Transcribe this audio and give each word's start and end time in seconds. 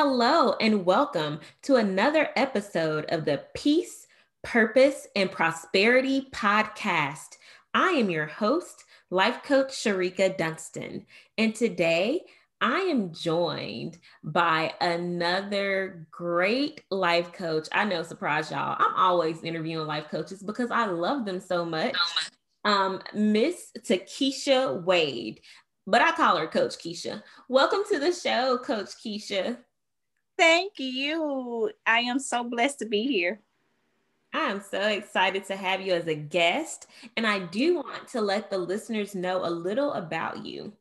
Hello, 0.00 0.54
and 0.60 0.86
welcome 0.86 1.40
to 1.62 1.74
another 1.74 2.28
episode 2.36 3.04
of 3.06 3.24
the 3.24 3.42
Peace, 3.52 4.06
Purpose, 4.44 5.08
and 5.16 5.28
Prosperity 5.28 6.28
podcast. 6.32 7.36
I 7.74 7.88
am 7.88 8.08
your 8.08 8.26
host, 8.26 8.84
Life 9.10 9.42
Coach 9.42 9.70
Shereka 9.70 10.38
Dunston, 10.38 11.04
and 11.36 11.52
today 11.52 12.20
I 12.60 12.78
am 12.82 13.12
joined 13.12 13.98
by 14.22 14.72
another 14.80 16.06
great 16.12 16.84
life 16.92 17.32
coach. 17.32 17.66
I 17.72 17.84
know, 17.84 18.04
surprise 18.04 18.52
y'all. 18.52 18.76
I'm 18.78 18.94
always 18.94 19.42
interviewing 19.42 19.88
life 19.88 20.06
coaches 20.12 20.44
because 20.44 20.70
I 20.70 20.86
love 20.86 21.24
them 21.24 21.40
so 21.40 21.64
much. 21.64 21.96
Um, 22.64 23.02
Miss 23.14 23.72
TeKeisha 23.76 24.80
Wade, 24.84 25.40
but 25.88 26.02
I 26.02 26.12
call 26.12 26.36
her 26.36 26.46
Coach 26.46 26.76
Keisha. 26.76 27.20
Welcome 27.48 27.80
to 27.90 27.98
the 27.98 28.12
show, 28.12 28.58
Coach 28.58 28.90
Keisha. 29.04 29.58
Thank 30.38 30.74
you. 30.78 31.72
I 31.84 31.98
am 32.00 32.20
so 32.20 32.44
blessed 32.44 32.78
to 32.78 32.86
be 32.86 33.08
here. 33.08 33.40
I 34.32 34.50
am 34.50 34.60
so 34.60 34.80
excited 34.80 35.44
to 35.46 35.56
have 35.56 35.80
you 35.80 35.94
as 35.94 36.06
a 36.06 36.14
guest, 36.14 36.86
and 37.16 37.26
I 37.26 37.40
do 37.40 37.76
want 37.76 38.06
to 38.08 38.20
let 38.20 38.48
the 38.48 38.58
listeners 38.58 39.16
know 39.16 39.44
a 39.44 39.50
little 39.50 39.94
about 39.94 40.46
you. 40.46 40.72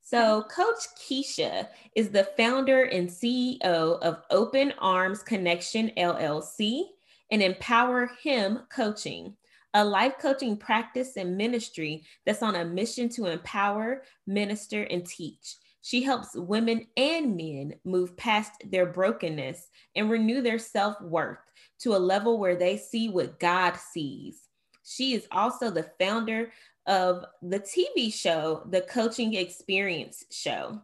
So, 0.00 0.42
Coach 0.44 0.86
Keisha 0.96 1.68
is 1.96 2.10
the 2.10 2.28
founder 2.36 2.84
and 2.84 3.08
CEO 3.08 3.62
of 3.62 4.22
Open 4.30 4.74
Arms 4.78 5.22
Connection 5.22 5.90
LLC 5.96 6.84
and 7.32 7.42
Empower 7.42 8.10
Him 8.22 8.60
Coaching, 8.70 9.34
a 9.74 9.84
life 9.84 10.14
coaching 10.20 10.56
practice 10.56 11.16
and 11.16 11.36
ministry 11.36 12.04
that's 12.26 12.42
on 12.42 12.56
a 12.56 12.64
mission 12.64 13.08
to 13.10 13.26
empower, 13.26 14.02
minister, 14.26 14.84
and 14.84 15.04
teach. 15.06 15.56
She 15.82 16.02
helps 16.02 16.36
women 16.36 16.86
and 16.96 17.36
men 17.36 17.74
move 17.84 18.16
past 18.16 18.52
their 18.70 18.86
brokenness 18.86 19.68
and 19.96 20.10
renew 20.10 20.42
their 20.42 20.58
self 20.58 21.00
worth 21.00 21.38
to 21.80 21.94
a 21.94 21.98
level 21.98 22.38
where 22.38 22.56
they 22.56 22.76
see 22.76 23.08
what 23.08 23.40
God 23.40 23.76
sees. 23.76 24.48
She 24.84 25.14
is 25.14 25.26
also 25.32 25.70
the 25.70 25.90
founder 25.98 26.52
of 26.86 27.24
the 27.42 27.60
TV 27.60 28.12
show, 28.12 28.66
The 28.70 28.82
Coaching 28.82 29.32
Xperience 29.32 30.24
Show. 30.30 30.82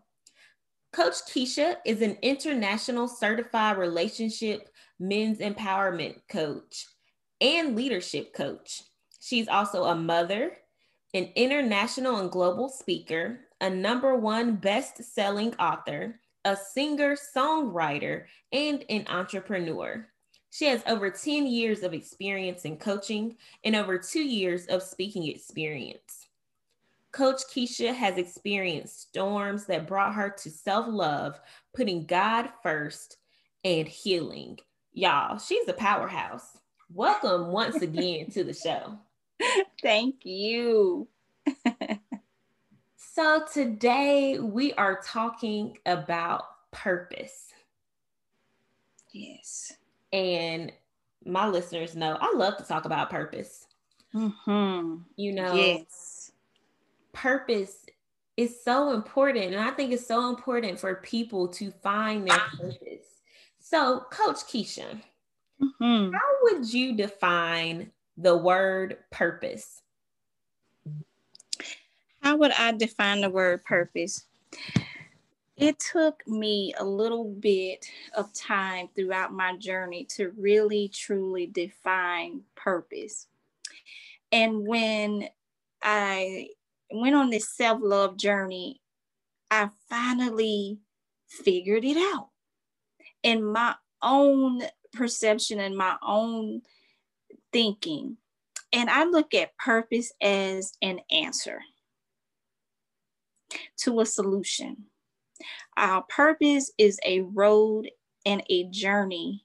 Coach 0.93 1.17
Keisha 1.29 1.77
is 1.85 2.01
an 2.01 2.17
international 2.23 3.09
certified 3.09 3.77
relationship 3.77 4.69
men's 4.99 5.39
empowerment 5.39 6.17
coach 6.31 6.87
and 7.41 7.77
leadership 7.77 8.33
coach. 8.33 8.83
She's 9.21 9.49
also 9.49 9.85
a 9.85 9.95
mother, 9.95 10.57
an 11.13 11.31
international 11.35 12.17
and 12.19 12.31
global 12.31 12.69
speaker, 12.69 13.41
a 13.61 13.71
number 13.71 14.15
one 14.15 14.57
best 14.57 15.03
selling 15.03 15.55
author, 15.57 16.21
a 16.45 16.57
singer 16.57 17.17
songwriter, 17.17 18.25
and 18.53 18.85
an 18.89 19.07
entrepreneur. 19.09 20.07
She 20.51 20.67
has 20.67 20.83
over 20.87 21.11
10 21.11 21.47
years 21.47 21.83
of 21.83 21.93
experience 21.93 22.65
in 22.65 22.79
coaching 22.79 23.37
and 23.65 23.77
over 23.77 23.99
two 23.99 24.23
years 24.23 24.67
of 24.67 24.83
speaking 24.83 25.27
experience. 25.27 26.29
Coach 27.13 27.43
Keisha 27.55 27.95
has 27.95 28.19
experienced 28.19 29.09
storms 29.09 29.65
that 29.67 29.87
brought 29.87 30.15
her 30.15 30.29
to 30.29 30.51
self 30.51 30.87
love, 30.87 31.41
putting 31.75 32.05
God 32.05 32.51
first, 32.63 33.17
and 33.65 33.89
healing. 33.89 34.59
Y'all, 34.93 35.39
she's 35.39 35.67
a 35.69 35.73
powerhouse. 35.73 36.59
Welcome 36.93 37.49
once 37.49 37.83
again 37.83 38.31
to 38.31 38.45
the 38.45 38.55
show. 38.55 38.99
Thank 39.83 40.25
you. 40.25 41.09
so, 43.17 43.43
today 43.51 44.39
we 44.39 44.75
are 44.75 45.01
talking 45.03 45.79
about 45.87 46.43
purpose. 46.71 47.47
Yes. 49.11 49.73
And 50.13 50.71
my 51.25 51.49
listeners 51.49 51.97
know 51.97 52.19
I 52.21 52.35
love 52.37 52.59
to 52.59 52.65
talk 52.65 52.85
about 52.85 53.09
purpose. 53.09 53.69
Mm-hmm. 54.15 54.97
You 55.17 55.33
know, 55.33 55.55
yes. 55.55 56.31
purpose 57.15 57.87
is 58.37 58.63
so 58.63 58.93
important. 58.93 59.55
And 59.55 59.61
I 59.61 59.71
think 59.71 59.93
it's 59.93 60.07
so 60.07 60.29
important 60.29 60.79
for 60.79 60.97
people 60.97 61.49
to 61.55 61.71
find 61.71 62.29
their 62.29 62.39
purpose. 62.61 63.23
So, 63.59 64.05
Coach 64.11 64.41
Keisha, 64.41 65.01
mm-hmm. 65.63 66.13
how 66.13 66.21
would 66.43 66.71
you 66.71 66.95
define 66.95 67.93
the 68.19 68.37
word 68.37 68.99
purpose? 69.11 69.81
How 72.37 72.41
would 72.41 72.53
I 72.53 72.73
define 72.73 73.23
the 73.23 73.31
word 73.31 73.65
purpose? 73.65 74.27
It 75.57 75.79
took 75.79 76.23
me 76.29 76.75
a 76.79 76.85
little 76.85 77.25
bit 77.25 77.87
of 78.15 78.31
time 78.35 78.91
throughout 78.95 79.33
my 79.33 79.57
journey 79.57 80.05
to 80.17 80.35
really 80.37 80.89
truly 80.89 81.47
define 81.47 82.43
purpose. 82.55 83.29
And 84.31 84.67
when 84.67 85.31
I 85.83 86.51
went 86.93 87.15
on 87.15 87.31
this 87.31 87.49
self 87.49 87.81
love 87.83 88.19
journey, 88.19 88.83
I 89.51 89.71
finally 89.89 90.77
figured 91.29 91.87
it 91.87 91.97
out 91.97 92.29
in 93.23 93.43
my 93.43 93.77
own 94.03 94.61
perception 94.93 95.59
and 95.59 95.75
my 95.75 95.97
own 96.03 96.61
thinking. 97.51 98.19
And 98.75 98.91
I 98.91 99.05
look 99.05 99.33
at 99.33 99.57
purpose 99.57 100.13
as 100.21 100.75
an 100.83 101.01
answer 101.11 101.63
to 103.79 104.01
a 104.01 104.07
solution. 104.07 104.87
Our 105.77 106.03
purpose 106.03 106.73
is 106.79 106.99
a 107.05 107.21
road 107.21 107.91
and 108.25 108.43
a 108.49 108.65
journey 108.65 109.45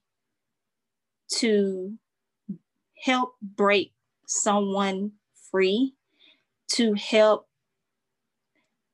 to 1.39 1.97
help 3.03 3.35
break 3.41 3.93
someone 4.27 5.11
free, 5.51 5.95
to 6.73 6.93
help 6.93 7.47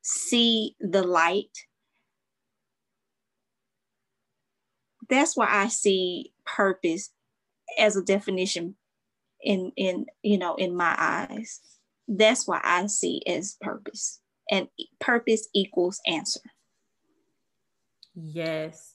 see 0.02 0.76
the 0.80 1.04
light. 1.04 1.58
That's 5.10 5.38
why 5.38 5.48
I 5.50 5.68
see 5.68 6.34
purpose 6.46 7.12
as 7.78 7.96
a 7.96 8.04
definition 8.04 8.76
in 9.42 9.72
in 9.76 10.06
you 10.24 10.38
know 10.38 10.56
in 10.56 10.76
my 10.76 10.96
eyes. 10.98 11.62
That's 12.08 12.48
why 12.48 12.62
I 12.64 12.88
see 12.88 13.22
as 13.28 13.58
purpose. 13.62 14.22
And 14.50 14.68
purpose 15.00 15.50
equals 15.54 16.00
answer. 16.08 16.42
Yes. 18.16 18.94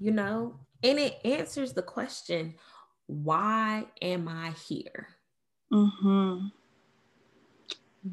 You 0.00 0.10
know, 0.10 0.60
and 0.82 0.98
it 0.98 1.18
answers 1.24 1.72
the 1.72 1.82
question 1.82 2.54
why 3.06 3.86
am 4.02 4.28
I 4.28 4.50
here? 4.50 5.08
Mm-hmm. 5.72 6.48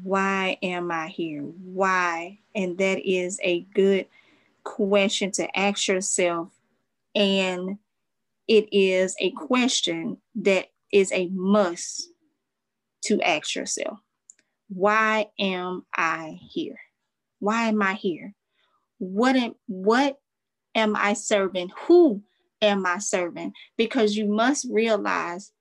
Why 0.02 0.58
am 0.62 0.90
I 0.90 1.08
here? 1.08 1.42
Why? 1.42 2.38
And 2.54 2.78
that 2.78 3.00
is 3.08 3.38
a 3.42 3.60
good 3.74 4.06
question 4.64 5.30
to 5.32 5.58
ask 5.58 5.88
yourself. 5.88 6.52
And 7.14 7.78
it 8.48 8.68
is 8.72 9.14
a 9.20 9.30
question 9.30 10.18
that 10.36 10.66
is 10.92 11.12
a 11.12 11.28
must 11.28 12.08
to 13.04 13.20
ask 13.22 13.54
yourself. 13.54 13.98
Why 14.68 15.26
am 15.38 15.84
I 15.94 16.38
here? 16.40 16.78
Why 17.38 17.68
am 17.68 17.82
I 17.82 17.94
here? 17.94 18.34
What 18.98 19.36
am, 19.36 19.54
what 19.66 20.18
am 20.74 20.96
I 20.96 21.12
serving? 21.12 21.70
Who 21.86 22.22
am 22.62 22.86
I 22.86 22.98
serving? 22.98 23.52
Because 23.76 24.16
you 24.16 24.26
must 24.26 24.66
realize 24.70 25.52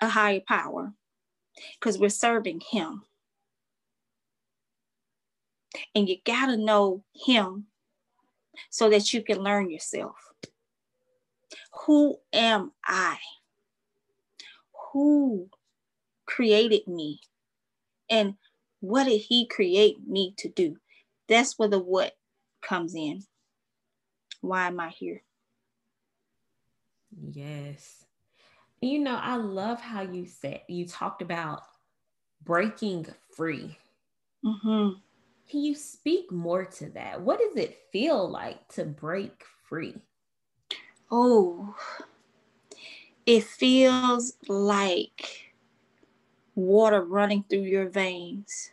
a 0.00 0.08
higher 0.08 0.40
power 0.46 0.92
because 1.78 1.98
we're 1.98 2.08
serving 2.08 2.60
Him. 2.70 3.02
And 5.94 6.08
you 6.08 6.16
got 6.24 6.46
to 6.46 6.56
know 6.56 7.04
Him 7.14 7.66
so 8.70 8.90
that 8.90 9.12
you 9.12 9.22
can 9.22 9.38
learn 9.38 9.70
yourself. 9.70 10.16
Who 11.86 12.18
am 12.32 12.72
I? 12.84 13.18
Who 14.92 15.48
created 16.26 16.86
me? 16.86 17.20
And 18.10 18.34
what 18.80 19.04
did 19.04 19.20
He 19.20 19.46
create 19.46 20.06
me 20.06 20.34
to 20.38 20.48
do? 20.48 20.76
That's 21.28 21.58
where 21.58 21.68
the 21.68 21.78
what 21.78 22.12
comes 22.60 22.94
in. 22.94 23.22
Why 24.40 24.66
am 24.66 24.80
I 24.80 24.88
here? 24.88 25.22
Yes. 27.32 28.04
You 28.80 28.98
know, 28.98 29.16
I 29.16 29.36
love 29.36 29.80
how 29.80 30.02
you 30.02 30.26
said 30.26 30.62
you 30.68 30.86
talked 30.86 31.22
about 31.22 31.62
breaking 32.42 33.06
free. 33.36 33.76
Mm-hmm. 34.44 34.98
Can 35.50 35.60
you 35.60 35.74
speak 35.74 36.32
more 36.32 36.64
to 36.64 36.90
that? 36.90 37.20
What 37.20 37.40
does 37.40 37.56
it 37.56 37.78
feel 37.92 38.28
like 38.28 38.68
to 38.74 38.84
break 38.84 39.44
free? 39.68 39.96
Oh, 41.10 41.74
it 43.26 43.44
feels 43.44 44.34
like 44.48 45.49
water 46.66 47.02
running 47.02 47.44
through 47.48 47.62
your 47.62 47.88
veins. 47.88 48.70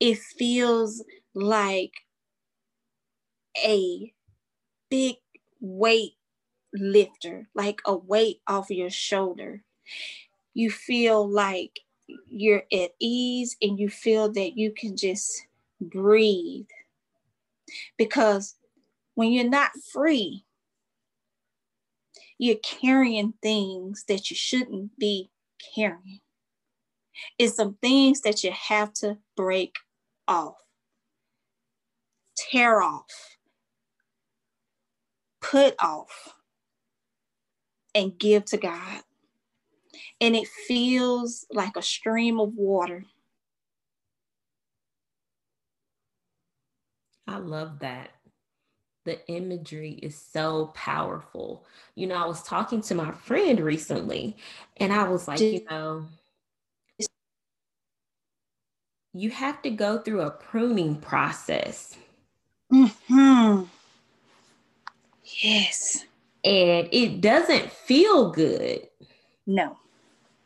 It 0.00 0.18
feels 0.18 1.04
like 1.34 1.92
a 3.64 4.12
big 4.90 5.16
weight 5.60 6.16
lifter, 6.74 7.48
like 7.54 7.80
a 7.86 7.94
weight 7.94 8.40
off 8.46 8.70
your 8.70 8.90
shoulder. 8.90 9.62
You 10.54 10.70
feel 10.70 11.28
like 11.28 11.80
you're 12.28 12.64
at 12.72 12.90
ease 12.98 13.56
and 13.62 13.78
you 13.78 13.88
feel 13.88 14.30
that 14.32 14.56
you 14.56 14.72
can 14.72 14.96
just 14.96 15.46
breathe. 15.80 16.66
Because 17.96 18.56
when 19.14 19.32
you're 19.32 19.48
not 19.48 19.70
free, 19.92 20.44
you're 22.38 22.56
carrying 22.56 23.34
things 23.42 24.04
that 24.08 24.30
you 24.30 24.36
shouldn't 24.36 24.98
be 24.98 25.30
carrying. 25.74 26.20
It's 27.38 27.56
some 27.56 27.76
things 27.82 28.20
that 28.22 28.44
you 28.44 28.52
have 28.52 28.92
to 28.94 29.18
break 29.36 29.76
off, 30.28 30.56
tear 32.36 32.82
off, 32.82 33.36
put 35.40 35.74
off, 35.82 36.34
and 37.94 38.18
give 38.18 38.44
to 38.46 38.56
God. 38.56 39.02
And 40.20 40.34
it 40.34 40.48
feels 40.66 41.46
like 41.50 41.76
a 41.76 41.82
stream 41.82 42.40
of 42.40 42.54
water. 42.54 43.04
I 47.26 47.38
love 47.38 47.80
that 47.80 48.10
the 49.04 49.26
imagery 49.28 49.92
is 49.94 50.16
so 50.16 50.66
powerful. 50.74 51.66
You 51.94 52.06
know, 52.06 52.14
I 52.14 52.26
was 52.26 52.42
talking 52.42 52.80
to 52.82 52.94
my 52.94 53.10
friend 53.12 53.60
recently 53.60 54.36
and 54.76 54.92
I 54.92 55.08
was 55.08 55.26
like, 55.26 55.40
you 55.40 55.64
know, 55.68 56.06
you 59.14 59.30
have 59.30 59.60
to 59.62 59.70
go 59.70 59.98
through 59.98 60.22
a 60.22 60.30
pruning 60.30 60.96
process. 60.96 61.96
Mm-hmm. 62.72 63.64
Yes. 65.42 66.04
And 66.44 66.88
it 66.90 67.20
doesn't 67.20 67.70
feel 67.70 68.30
good. 68.30 68.88
No. 69.46 69.76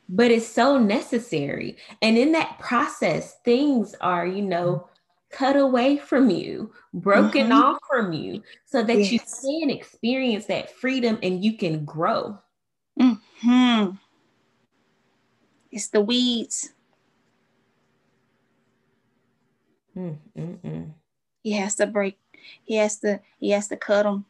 But 0.08 0.30
it's 0.30 0.46
so 0.46 0.78
necessary. 0.78 1.76
And 2.02 2.16
in 2.18 2.32
that 2.32 2.58
process, 2.58 3.36
things 3.44 3.94
are, 4.00 4.26
you 4.26 4.42
know, 4.42 4.88
cut 5.30 5.56
away 5.56 5.96
from 5.96 6.30
you, 6.30 6.72
broken 6.94 7.48
mm-hmm. 7.48 7.52
off 7.52 7.78
from 7.88 8.12
you, 8.12 8.42
so 8.64 8.82
that 8.82 8.98
yes. 8.98 9.12
you 9.12 9.19
can 9.20 9.70
experience 9.70 10.46
that 10.46 10.70
freedom 10.76 11.19
and 11.22 11.44
you 11.44 11.56
can 11.56 11.84
grow. 11.84 12.38
Mm-hmm. 13.00 13.96
It's 15.70 15.88
the 15.88 16.00
weeds. 16.00 16.70
Mm-mm-mm. 19.96 20.90
He 21.43 21.52
has 21.52 21.76
to 21.76 21.87
break. 21.87 22.19
He 22.64 22.76
has 22.76 22.98
to. 23.00 23.20
He 23.38 23.50
has 23.50 23.69
to 23.69 23.76
cut 23.76 24.02
them. 24.02 24.26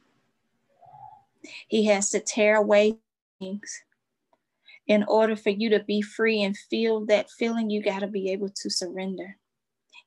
He 1.69 1.87
has 1.87 2.11
to 2.11 2.21
tear 2.21 2.57
away 2.57 2.99
things. 3.41 3.83
In 4.87 5.05
order 5.09 5.35
for 5.35 5.51
you 5.51 5.71
to 5.71 5.81
be 5.81 6.01
free 6.03 6.43
and 6.43 6.57
feel 6.57 7.05
that 7.07 7.31
feeling, 7.31 7.71
you 7.71 7.83
got 7.83 8.01
to 8.01 8.07
be 8.07 8.31
able 8.31 8.49
to 8.51 8.71
surrender 8.71 9.37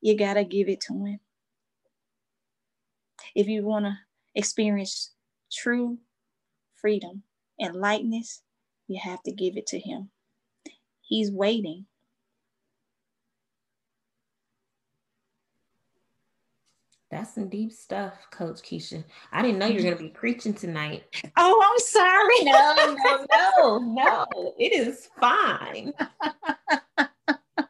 you 0.02 0.18
got 0.18 0.36
to 0.36 0.44
give 0.44 0.70
it 0.70 0.82
to 0.82 0.94
Him. 0.94 1.20
If 3.36 3.48
you 3.48 3.64
want 3.64 3.86
to 3.86 3.98
experience 4.36 5.12
true 5.52 5.98
freedom 6.76 7.24
and 7.60 7.76
lightness, 7.76 8.42
you 8.88 9.00
have 9.02 9.22
to 9.24 9.32
give 9.32 9.58
it 9.58 9.68
to 9.68 9.80
Him. 9.80 10.10
He's 11.02 11.32
waiting. 11.32 11.86
That's 17.12 17.34
some 17.34 17.50
deep 17.50 17.72
stuff, 17.72 18.14
Coach 18.30 18.62
Keisha. 18.62 19.04
I 19.32 19.42
didn't 19.42 19.58
know 19.58 19.66
you 19.66 19.78
were 19.78 19.82
going 19.82 19.98
to 19.98 20.04
be 20.04 20.10
preaching 20.14 20.54
tonight. 20.54 21.04
Oh, 21.38 21.72
I'm 21.72 21.80
sorry. 21.80 22.44
No, 22.44 22.76
no, 22.78 23.26
no, 23.58 23.80
no. 23.80 24.54
It 24.60 24.74
is 24.74 25.10
fine. 25.20 25.94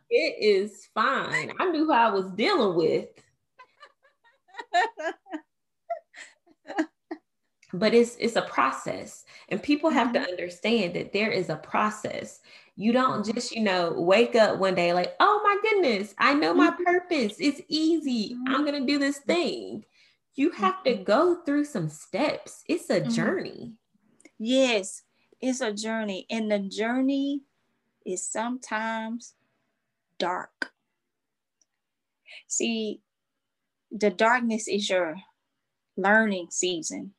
It 0.10 0.36
is 0.42 0.90
fine. 0.94 1.54
I 1.60 1.70
knew 1.70 1.86
who 1.86 1.94
I 1.94 2.10
was 2.10 2.30
dealing 2.32 2.76
with. 2.76 3.08
but 7.74 7.94
it's 7.94 8.16
it's 8.20 8.36
a 8.36 8.42
process 8.44 9.26
and 9.50 9.62
people 9.62 9.90
have 9.90 10.08
mm-hmm. 10.08 10.24
to 10.24 10.30
understand 10.32 10.94
that 10.96 11.14
there 11.14 11.32
is 11.32 11.50
a 11.50 11.56
process 11.56 12.40
you 12.80 12.92
don't 12.92 13.22
mm-hmm. 13.22 13.34
just 13.34 13.52
you 13.52 13.62
know 13.62 13.94
wake 13.96 14.36
up 14.36 14.58
one 14.58 14.74
day 14.74 14.94
like 14.94 15.14
oh 15.20 15.42
my 15.44 15.58
goodness 15.70 16.16
i 16.18 16.34
know 16.34 16.54
my 16.54 16.72
mm-hmm. 16.72 16.84
purpose 16.84 17.36
it's 17.40 17.62
easy 17.68 18.34
mm-hmm. 18.34 18.56
i'm 18.56 18.64
gonna 18.64 18.86
do 18.86 18.98
this 18.98 19.20
thing 19.20 19.84
you 20.36 20.50
have 20.52 20.82
to 20.84 20.94
mm-hmm. 20.94 21.04
go 21.04 21.42
through 21.46 21.66
some 21.66 21.90
steps 21.90 22.64
it's 22.68 22.90
a 22.90 23.02
mm-hmm. 23.02 23.12
journey 23.12 23.74
yes 24.40 25.04
it's 25.42 25.62
a 25.62 25.74
journey 25.74 26.26
and 26.30 26.52
the 26.52 26.60
journey 26.60 27.42
is 28.06 28.26
sometimes 28.26 29.34
dark. 30.18 30.72
See, 32.48 33.02
the 33.92 34.10
darkness 34.10 34.68
is 34.68 34.90
your 34.90 35.16
learning 35.98 36.48
season. 36.52 37.14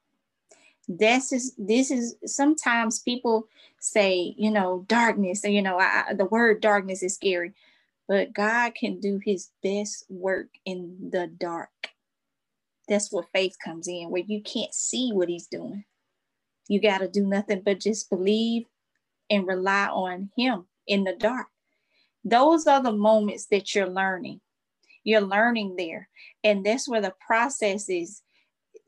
This 0.93 1.33
is 1.33 1.55
this 1.57 1.93
is 1.93 2.17
sometimes 2.27 2.99
people 2.99 3.47
say, 3.79 4.35
you 4.37 4.51
know, 4.51 4.85
darkness, 4.89 5.45
you 5.45 5.63
know, 5.63 5.79
I, 5.79 6.15
the 6.15 6.25
word 6.25 6.61
darkness 6.61 7.05
is 7.05 7.15
scary, 7.15 7.53
but 8.09 8.33
God 8.33 8.75
can 8.75 8.99
do 8.99 9.21
his 9.25 9.51
best 9.63 10.05
work 10.09 10.49
in 10.65 11.11
the 11.13 11.29
dark. 11.29 11.71
That's 12.89 13.13
where 13.13 13.23
faith 13.33 13.55
comes 13.65 13.87
in, 13.87 14.11
where 14.11 14.25
you 14.27 14.43
can't 14.43 14.75
see 14.75 15.13
what 15.13 15.29
he's 15.29 15.47
doing. 15.47 15.85
You 16.67 16.81
got 16.81 16.99
to 16.99 17.09
do 17.09 17.25
nothing 17.25 17.63
but 17.65 17.79
just 17.79 18.11
believe 18.11 18.67
and 19.31 19.47
rely 19.47 19.87
on 19.87 20.31
him 20.37 20.67
in 20.89 21.05
the 21.05 21.15
dark. 21.15 21.47
Those 22.25 22.67
are 22.67 22.83
the 22.83 22.91
moments 22.91 23.47
that 23.47 23.77
you're 23.77 23.89
learning. 23.89 24.41
You're 25.05 25.21
learning 25.21 25.77
there. 25.77 26.09
And 26.43 26.67
that's 26.67 26.89
where 26.89 27.01
the 27.01 27.15
process 27.25 27.89
is 27.89 28.23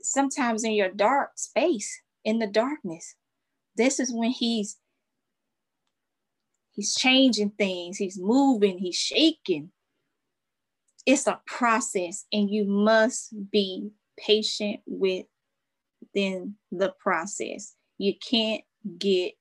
sometimes 0.05 0.65
in 0.65 0.73
your 0.73 0.91
dark 0.91 1.33
space, 1.37 2.01
in 2.25 2.39
the 2.39 2.47
darkness. 2.47 3.15
This 3.77 3.99
is 3.99 4.13
when 4.13 4.31
he's 4.31 4.77
he's 6.73 6.95
changing 6.95 7.51
things, 7.51 7.97
he's 7.97 8.19
moving, 8.19 8.79
he's 8.79 8.97
shaking. 8.97 9.71
It's 11.05 11.27
a 11.27 11.41
process, 11.47 12.27
and 12.33 12.49
you 12.49 12.65
must 12.65 13.35
be 13.51 13.91
patient 14.17 14.81
with 14.87 15.27
then 16.15 16.57
the 16.71 16.93
process. 17.01 17.75
You 17.99 18.15
can't 18.19 18.63
get 18.99 19.33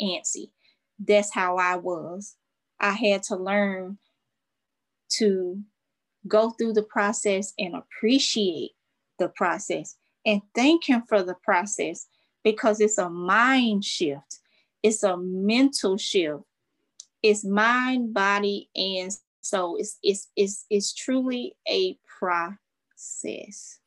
antsy. 0.00 0.50
That's 0.98 1.32
how 1.32 1.56
I 1.56 1.76
was. 1.76 2.36
I 2.78 2.92
had 2.92 3.22
to 3.24 3.36
learn 3.36 3.98
to 5.10 5.60
go 6.26 6.50
through 6.50 6.74
the 6.74 6.82
process 6.82 7.52
and 7.58 7.74
appreciate 7.74 8.72
the 9.18 9.28
process 9.28 9.96
and 10.24 10.42
thank 10.54 10.88
Him 10.88 11.02
for 11.08 11.22
the 11.22 11.34
process 11.34 12.06
because 12.42 12.80
it's 12.80 12.98
a 12.98 13.10
mind 13.10 13.84
shift, 13.84 14.40
it's 14.82 15.02
a 15.02 15.16
mental 15.16 15.96
shift, 15.96 16.42
it's 17.22 17.44
mind, 17.44 18.14
body, 18.14 18.68
and 18.74 19.12
soul. 19.40 19.76
It's, 19.76 19.98
it's, 20.02 20.28
it's, 20.36 20.66
it's 20.70 20.94
truly 20.94 21.54
a 21.68 21.98
process. 22.18 23.78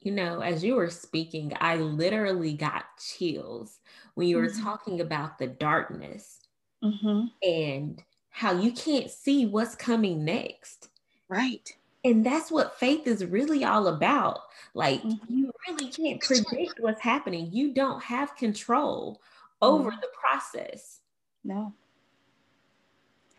You 0.00 0.12
know, 0.12 0.40
as 0.40 0.64
you 0.64 0.74
were 0.74 0.90
speaking, 0.90 1.52
I 1.60 1.76
literally 1.76 2.54
got 2.54 2.84
chills 2.98 3.78
when 4.14 4.26
you 4.26 4.36
were 4.36 4.48
mm-hmm. 4.48 4.62
talking 4.62 5.00
about 5.00 5.38
the 5.38 5.46
darkness 5.46 6.40
mm-hmm. 6.82 7.26
and 7.48 8.02
how 8.30 8.58
you 8.58 8.72
can't 8.72 9.10
see 9.10 9.46
what's 9.46 9.76
coming 9.76 10.24
next. 10.24 10.88
Right. 11.28 11.72
And 12.04 12.26
that's 12.26 12.50
what 12.50 12.78
faith 12.78 13.06
is 13.06 13.24
really 13.24 13.64
all 13.64 13.86
about. 13.86 14.40
Like, 14.74 15.02
mm-hmm. 15.02 15.34
you 15.34 15.52
really 15.68 15.90
can't 15.90 16.20
predict 16.20 16.80
what's 16.80 17.00
happening, 17.00 17.48
you 17.52 17.72
don't 17.72 18.02
have 18.02 18.36
control 18.36 19.20
over 19.60 19.90
mm-hmm. 19.90 20.00
the 20.00 20.08
process. 20.20 21.00
No. 21.44 21.72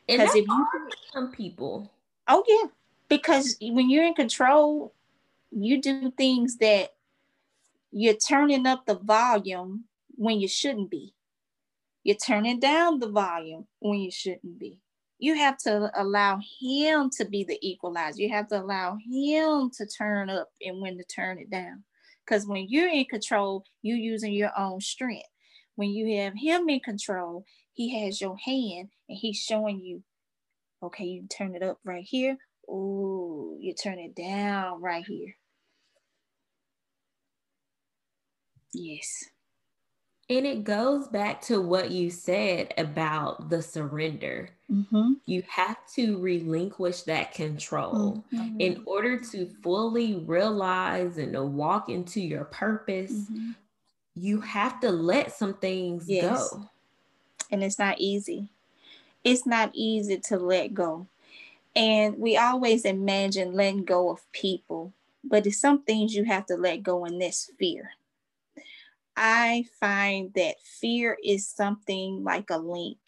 Because 0.07 0.35
if 0.35 0.47
you 0.47 0.67
some 1.13 1.31
people. 1.31 1.91
Oh, 2.27 2.43
yeah. 2.47 2.69
Because 3.09 3.57
when 3.61 3.89
you're 3.89 4.05
in 4.05 4.13
control, 4.13 4.93
you 5.51 5.81
do 5.81 6.11
things 6.11 6.57
that 6.57 6.93
you're 7.91 8.15
turning 8.15 8.65
up 8.65 8.85
the 8.85 8.95
volume 8.95 9.85
when 10.15 10.39
you 10.39 10.47
shouldn't 10.47 10.89
be. 10.89 11.13
You're 12.03 12.17
turning 12.17 12.59
down 12.59 12.99
the 12.99 13.09
volume 13.09 13.67
when 13.79 13.99
you 13.99 14.11
shouldn't 14.11 14.59
be. 14.59 14.79
You 15.23 15.35
have 15.35 15.57
to 15.59 15.89
allow 15.95 16.41
him 16.59 17.09
to 17.11 17.23
be 17.23 17.45
the 17.45 17.57
equalizer. 17.61 18.21
You 18.21 18.29
have 18.31 18.49
to 18.49 18.59
allow 18.59 18.97
him 18.97 19.71
to 19.77 19.85
turn 19.85 20.29
up 20.29 20.49
and 20.61 20.81
when 20.81 20.97
to 20.97 21.03
turn 21.05 21.39
it 21.39 21.49
down. 21.49 21.85
Because 22.25 22.45
when 22.45 22.67
you're 22.67 22.89
in 22.89 23.05
control, 23.05 23.63
you're 23.83 23.95
using 23.95 24.33
your 24.33 24.51
own 24.57 24.81
strength. 24.81 25.29
When 25.75 25.91
you 25.91 26.17
have 26.17 26.33
him 26.35 26.67
in 26.67 26.81
control, 26.81 27.45
he 27.71 28.03
has 28.03 28.19
your 28.19 28.35
hand 28.35 28.89
and 29.07 29.17
he's 29.17 29.37
showing 29.37 29.79
you, 29.79 30.03
okay, 30.83 31.05
you 31.05 31.25
turn 31.29 31.55
it 31.55 31.63
up 31.63 31.79
right 31.85 32.03
here. 32.03 32.35
Oh, 32.67 33.55
you 33.61 33.73
turn 33.73 33.99
it 33.99 34.17
down 34.17 34.81
right 34.81 35.05
here. 35.05 35.37
Yes. 38.73 39.23
And 40.33 40.47
it 40.47 40.63
goes 40.63 41.07
back 41.09 41.41
to 41.43 41.61
what 41.61 41.91
you 41.91 42.09
said 42.09 42.73
about 42.75 43.49
the 43.51 43.61
surrender. 43.61 44.49
Mm-hmm. 44.71 45.13
You 45.27 45.43
have 45.47 45.77
to 45.93 46.17
relinquish 46.17 47.03
that 47.03 47.35
control 47.35 48.23
Mhm. 48.33 48.59
in 48.59 48.83
order 48.87 49.19
to 49.19 49.45
fully 49.61 50.15
realize 50.15 51.19
and 51.19 51.33
to 51.33 51.43
walk 51.43 51.87
into 51.87 52.19
your 52.19 52.45
purpose. 52.45 53.11
Mhm. 53.29 53.55
You 54.15 54.41
have 54.41 54.79
to 54.79 54.89
let 54.89 55.33
some 55.33 55.53
things 55.53 56.09
Yes. 56.09 56.49
go. 56.49 56.63
And 57.51 57.63
it's 57.63 57.77
not 57.77 57.99
easy. 57.99 58.49
It's 59.23 59.45
not 59.45 59.69
easy 59.75 60.17
to 60.17 60.39
let 60.39 60.73
go. 60.73 61.05
And 61.75 62.17
we 62.17 62.37
always 62.37 62.85
imagine 62.85 63.53
letting 63.53 63.83
go 63.85 64.09
of 64.09 64.31
people, 64.31 64.93
but 65.23 65.45
it's 65.45 65.59
some 65.59 65.83
things 65.83 66.15
you 66.15 66.23
have 66.23 66.47
to 66.47 66.55
let 66.55 66.81
go, 66.81 67.05
and 67.05 67.21
that's 67.21 67.51
fear. 67.59 67.91
I 69.15 69.65
find 69.79 70.33
that 70.35 70.55
fear 70.61 71.17
is 71.23 71.47
something 71.47 72.23
like 72.23 72.49
a 72.49 72.57
link. 72.57 72.99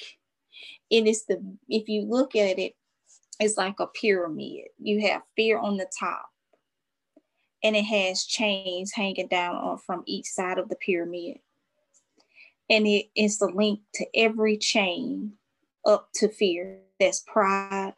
It 0.90 1.08
is 1.08 1.26
the, 1.26 1.42
if 1.68 1.90
you 1.90 2.04
look 2.04 2.36
at 2.36 2.60
it, 2.60 2.76
it's 3.40 3.58
like 3.58 3.80
a 3.80 3.88
pyramid. 3.88 4.66
You 4.78 5.02
have 5.08 5.24
fear 5.36 5.58
on 5.58 5.78
the 5.78 5.88
top, 6.00 6.30
and 7.64 7.76
it 7.76 7.84
has 7.84 8.24
chains 8.24 8.94
hanging 8.94 9.28
down 9.28 9.56
on, 9.56 9.78
from 9.80 10.04
each 10.06 10.28
side 10.28 10.58
of 10.58 10.70
the 10.70 10.76
pyramid. 10.76 11.40
And 12.70 12.88
it 12.88 13.08
is 13.16 13.38
the 13.38 13.48
link 13.48 13.82
to 13.96 14.06
every 14.16 14.58
chain 14.58 15.34
up 15.86 16.10
to 16.16 16.30
fear. 16.30 16.80
That's 17.00 17.24
pride, 17.28 17.96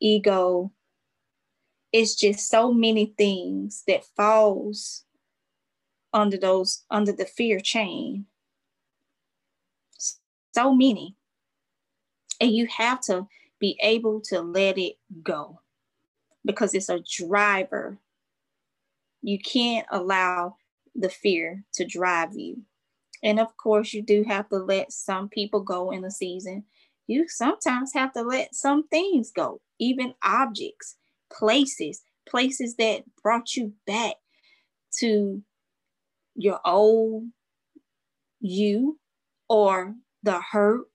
ego. 0.00 0.72
It's 1.92 2.14
just 2.14 2.48
so 2.48 2.72
many 2.72 3.14
things 3.16 3.84
that 3.86 4.04
falls 4.16 5.04
under 6.12 6.36
those 6.36 6.84
under 6.90 7.12
the 7.12 7.24
fear 7.24 7.60
chain. 7.60 8.26
So 10.54 10.74
many. 10.74 11.16
And 12.40 12.50
you 12.50 12.66
have 12.76 13.00
to 13.02 13.28
be 13.58 13.78
able 13.82 14.20
to 14.22 14.40
let 14.40 14.78
it 14.78 14.94
go 15.22 15.60
because 16.44 16.74
it's 16.74 16.88
a 16.88 17.00
driver. 17.00 17.98
You 19.22 19.38
can't 19.38 19.86
allow 19.90 20.56
the 20.94 21.10
fear 21.10 21.64
to 21.74 21.84
drive 21.84 22.34
you. 22.34 22.62
And 23.22 23.38
of 23.38 23.56
course 23.56 23.92
you 23.92 24.02
do 24.02 24.24
have 24.26 24.48
to 24.48 24.56
let 24.56 24.92
some 24.92 25.28
people 25.28 25.60
go 25.60 25.90
in 25.90 26.00
the 26.00 26.10
season. 26.10 26.64
You 27.06 27.28
sometimes 27.28 27.92
have 27.92 28.12
to 28.14 28.22
let 28.22 28.54
some 28.54 28.88
things 28.88 29.30
go 29.30 29.60
even 29.78 30.14
objects 30.22 30.96
places 31.30 32.02
places 32.28 32.76
that 32.76 33.02
brought 33.22 33.56
you 33.56 33.72
back 33.86 34.14
to 34.98 35.42
your 36.40 36.60
old 36.64 37.24
you 38.40 38.98
or 39.48 39.94
the 40.22 40.40
hurt 40.40 40.86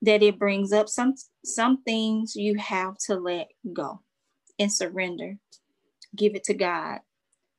that 0.00 0.22
it 0.22 0.38
brings 0.38 0.72
up 0.72 0.88
some 0.88 1.14
some 1.44 1.82
things 1.82 2.34
you 2.34 2.56
have 2.58 2.96
to 2.98 3.14
let 3.14 3.48
go 3.72 4.00
and 4.58 4.72
surrender. 4.72 5.36
Give 6.16 6.34
it 6.34 6.44
to 6.44 6.54
god 6.54 7.00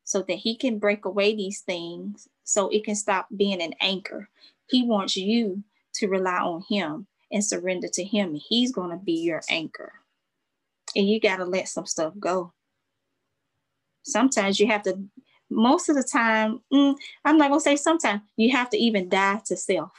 so 0.03 0.21
that 0.23 0.35
he 0.35 0.55
can 0.55 0.79
break 0.79 1.05
away 1.05 1.35
these 1.35 1.61
things 1.61 2.27
so 2.43 2.69
it 2.69 2.83
can 2.83 2.95
stop 2.95 3.27
being 3.35 3.61
an 3.61 3.73
anchor. 3.81 4.29
He 4.69 4.83
wants 4.83 5.15
you 5.15 5.63
to 5.95 6.07
rely 6.07 6.37
on 6.37 6.63
him 6.67 7.07
and 7.31 7.43
surrender 7.43 7.87
to 7.93 8.03
him 8.03 8.35
he's 8.35 8.71
going 8.71 8.91
to 8.91 8.97
be 8.97 9.13
your 9.13 9.41
anchor. 9.49 9.93
And 10.95 11.07
you 11.07 11.19
got 11.19 11.37
to 11.37 11.45
let 11.45 11.67
some 11.67 11.85
stuff 11.85 12.13
go. 12.19 12.53
Sometimes 14.03 14.59
you 14.59 14.67
have 14.67 14.83
to 14.83 15.03
most 15.53 15.89
of 15.89 15.95
the 15.95 16.03
time, 16.03 16.61
mm, 16.71 16.95
I'm 17.25 17.37
not 17.37 17.49
gonna 17.49 17.61
say 17.61 17.75
sometimes 17.75 18.21
you 18.37 18.51
have 18.51 18.69
to 18.71 18.77
even 18.77 19.09
die 19.09 19.41
to 19.45 19.57
self. 19.57 19.91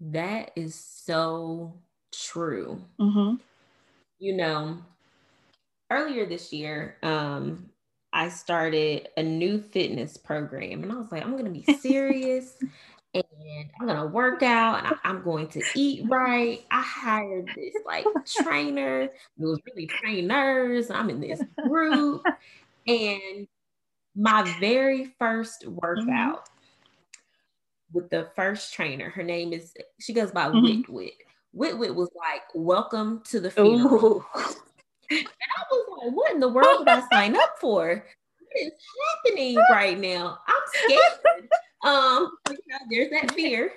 That 0.00 0.50
is 0.56 0.74
so 0.74 1.74
true. 2.12 2.80
Mm-hmm. 3.00 3.36
You 4.18 4.36
know, 4.36 4.78
earlier 5.90 6.26
this 6.26 6.52
year, 6.52 6.96
um, 7.02 7.70
I 8.12 8.28
started 8.28 9.08
a 9.16 9.22
new 9.22 9.60
fitness 9.60 10.16
program, 10.16 10.82
and 10.82 10.92
I 10.92 10.96
was 10.96 11.10
like, 11.10 11.24
I'm 11.24 11.36
gonna 11.36 11.50
be 11.50 11.64
serious. 11.80 12.54
And 13.42 13.70
I'm 13.80 13.86
gonna 13.86 14.06
work 14.06 14.42
out 14.42 14.84
and 14.84 14.94
I, 15.04 15.10
am 15.10 15.22
going 15.22 15.48
to 15.48 15.62
eat 15.74 16.04
right. 16.08 16.64
I 16.70 16.82
hired 16.82 17.50
this 17.54 17.74
like 17.84 18.06
trainer. 18.26 19.02
It 19.02 19.12
was 19.38 19.58
really 19.66 19.86
trainers. 19.86 20.90
I'm 20.90 21.10
in 21.10 21.20
this 21.20 21.42
group. 21.66 22.24
And 22.86 23.46
my 24.16 24.42
very 24.60 25.14
first 25.18 25.66
workout 25.66 26.06
mm-hmm. 26.44 27.92
with 27.92 28.10
the 28.10 28.28
first 28.34 28.74
trainer, 28.74 29.10
her 29.10 29.22
name 29.22 29.52
is 29.52 29.74
she 30.00 30.12
goes 30.12 30.30
by 30.30 30.48
mm-hmm. 30.48 30.62
Wit 30.62 30.88
Wit. 30.88 31.14
Wit 31.52 31.78
Wit 31.78 31.94
was 31.94 32.10
like, 32.16 32.42
Welcome 32.54 33.22
to 33.26 33.40
the 33.40 33.50
funeral. 33.50 34.24
and 35.10 35.28
I 35.28 35.62
was 35.70 35.86
like, 36.02 36.16
What 36.16 36.32
in 36.32 36.40
the 36.40 36.48
world 36.48 36.78
did 36.80 36.88
I 36.88 37.02
sign 37.10 37.36
up 37.36 37.56
for? 37.60 38.04
What 38.38 38.66
is 38.66 38.72
happening 39.24 39.56
right 39.70 39.98
now? 39.98 40.38
I'm 40.46 40.62
scared. 40.86 41.48
Um, 41.82 42.32
there's 42.90 43.10
that 43.10 43.32
fear. 43.34 43.72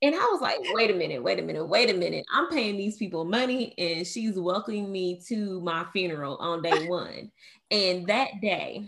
And 0.00 0.14
I 0.14 0.18
was 0.30 0.40
like, 0.40 0.58
wait 0.74 0.92
a 0.92 0.94
minute, 0.94 1.22
wait 1.22 1.40
a 1.40 1.42
minute, 1.42 1.64
wait 1.64 1.90
a 1.90 1.94
minute. 1.94 2.24
I'm 2.32 2.48
paying 2.48 2.76
these 2.76 2.96
people 2.96 3.24
money 3.24 3.74
and 3.78 4.06
she's 4.06 4.38
welcoming 4.38 4.92
me 4.92 5.20
to 5.26 5.60
my 5.60 5.84
funeral 5.92 6.36
on 6.36 6.62
day 6.62 6.86
one. 6.88 7.32
And 7.70 8.06
that 8.06 8.40
day, 8.40 8.86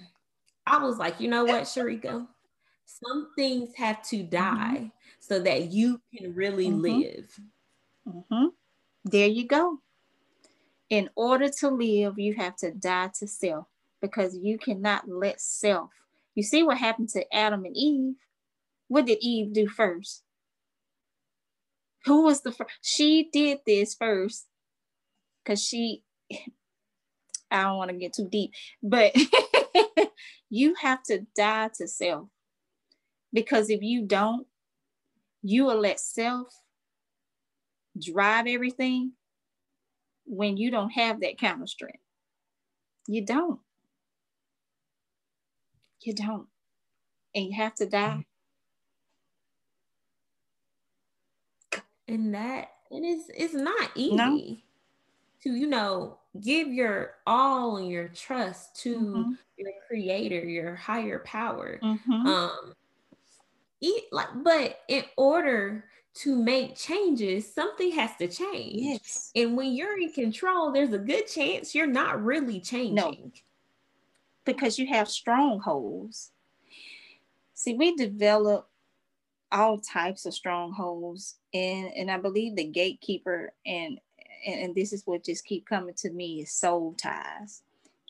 I 0.67 0.79
was 0.79 0.99
like, 0.99 1.21
you 1.21 1.29
know 1.29 1.45
what, 1.45 1.65
Shereka? 1.65 2.27
Some 2.87 3.31
things 3.37 3.75
have 3.75 4.03
to 4.09 4.19
mm-hmm. 4.19 4.31
die 4.31 4.77
mm-hmm. 4.77 4.87
so 5.19 5.41
that 5.41 5.73
you 5.73 6.01
can 6.17 6.33
really 6.35 6.69
mm-hmm. 6.69 6.81
live. 6.81 7.41
Mm-hmm. 8.07 8.47
There 9.05 9.27
you 9.27 9.49
go. 9.49 9.79
In 10.91 11.11
order 11.17 11.49
to 11.61 11.69
live, 11.69 12.19
you 12.19 12.35
have 12.35 12.57
to 12.57 12.73
die 12.73 13.11
to 13.19 13.27
self 13.27 13.67
because 14.01 14.37
you 14.37 14.59
cannot 14.59 15.09
let 15.09 15.41
self. 15.41 15.91
You 16.35 16.43
see 16.43 16.63
what 16.63 16.79
happened 16.79 17.09
to 17.11 17.35
Adam 17.35 17.65
and 17.65 17.77
Eve? 17.77 18.15
What 18.91 19.07
did 19.07 19.19
Eve 19.21 19.53
do 19.53 19.69
first? 19.69 20.25
Who 22.07 22.25
was 22.25 22.41
the 22.41 22.51
first? 22.51 22.71
She 22.83 23.31
did 23.33 23.61
this 23.65 23.95
first 23.95 24.49
because 25.45 25.65
she, 25.65 26.03
I 27.53 27.63
don't 27.63 27.77
want 27.77 27.93
to 27.93 27.97
get 27.97 28.15
too 28.15 28.29
deep, 28.29 28.51
but 28.83 29.15
you 30.51 30.75
have 30.83 31.05
to 31.05 31.25
die 31.37 31.71
to 31.77 31.87
self. 31.87 32.31
Because 33.33 33.71
if 33.71 33.81
you 33.81 34.07
don't, 34.09 34.49
you 35.41 35.67
will 35.67 35.81
let 35.81 36.01
self 36.01 36.49
drive 37.97 38.49
everything 38.49 39.13
when 40.27 40.57
you 40.57 40.73
don't 40.73 40.91
have 40.91 41.21
that 41.21 41.39
kind 41.39 41.63
of 41.63 41.69
strength. 41.69 42.03
You 43.07 43.25
don't. 43.25 43.61
You 46.03 46.13
don't. 46.13 46.49
And 47.37 47.47
you 47.47 47.53
have 47.55 47.77
to 47.77 47.87
die. 47.87 48.25
And 52.11 52.35
that 52.35 52.71
and 52.91 53.05
it 53.05 53.09
is 53.09 53.31
it's 53.35 53.55
not 53.55 53.91
easy 53.95 54.17
no. 54.17 54.57
to 55.43 55.51
you 55.51 55.67
know 55.67 56.19
give 56.41 56.69
your 56.69 57.15
all 57.27 57.77
and 57.77 57.89
your 57.89 58.09
trust 58.09 58.77
to 58.77 58.97
mm-hmm. 58.97 59.33
your 59.57 59.73
creator 59.87 60.45
your 60.45 60.75
higher 60.75 61.21
power 61.21 61.79
mm-hmm. 61.83 62.27
um 62.27 62.75
eat 63.81 64.05
like 64.13 64.29
but 64.43 64.81
in 64.89 65.05
order 65.17 65.85
to 66.13 66.37
make 66.37 66.77
changes 66.77 67.53
something 67.53 67.93
has 67.93 68.11
to 68.17 68.29
change 68.29 68.83
yes 68.83 69.31
and 69.35 69.57
when 69.57 69.73
you're 69.73 69.99
in 69.99 70.13
control 70.13 70.73
there's 70.73 70.93
a 70.93 70.99
good 70.99 71.27
chance 71.27 71.75
you're 71.75 71.87
not 71.87 72.23
really 72.23 72.61
changing 72.61 72.95
no. 72.95 73.31
because 74.45 74.79
you 74.79 74.87
have 74.87 75.09
strongholds 75.09 76.33
see 77.55 77.75
we 77.75 77.95
develop 77.95 78.70
all 79.53 79.79
types 79.79 80.27
of 80.27 80.35
strongholds 80.35 81.37
and 81.53 81.91
and 81.97 82.11
i 82.11 82.17
believe 82.17 82.57
the 82.57 82.65
gatekeeper 82.65 83.53
and 83.67 83.99
and, 84.47 84.75
this 84.75 84.93
is 84.93 85.07
what 85.07 85.25
just 85.25 85.45
keep 85.45 85.67
coming 85.67 85.95
to 85.99 86.11
me 86.11 86.43
is 86.43 86.53
soul 86.53 86.95
ties. 86.97 87.63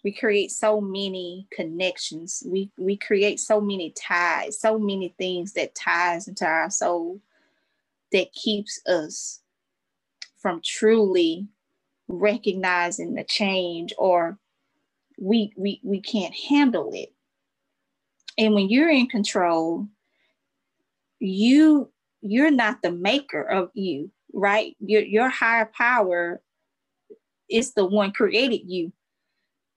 We 0.02 0.12
create 0.12 0.50
so 0.50 0.80
many 0.80 1.47
connections. 1.52 2.42
We 2.47 2.70
we 2.78 2.97
create 2.97 3.38
so 3.38 3.61
many 3.61 3.90
ties 3.90 4.59
so 4.59 4.78
many 4.78 5.14
things 5.18 5.52
that 5.54 5.75
ties 5.75 6.26
into 6.26 6.47
our 6.47 6.70
soul 6.70 7.20
that 8.12 8.32
keeps 8.32 8.80
us 8.87 9.40
from 10.38 10.62
truly 10.64 11.49
recognizing 12.09 13.14
the 13.14 13.25
change 13.25 13.92
or 13.99 14.38
we 15.18 15.52
we 15.56 15.80
we 15.82 16.00
can't 16.00 16.35
handle 16.35 16.90
it. 16.94 17.12
And 18.38 18.54
when 18.54 18.70
you're 18.70 18.88
in 18.88 19.06
control 19.06 19.87
you 21.20 21.92
you're 22.22 22.50
not 22.50 22.82
the 22.82 22.92
maker 22.92 23.42
of 23.42 23.70
you 23.74 24.10
right 24.34 24.76
your, 24.80 25.02
your 25.02 25.30
higher 25.30 25.70
power 25.76 26.42
is 27.50 27.74
the 27.74 27.84
one 27.86 28.12
created 28.12 28.62
you 28.66 28.92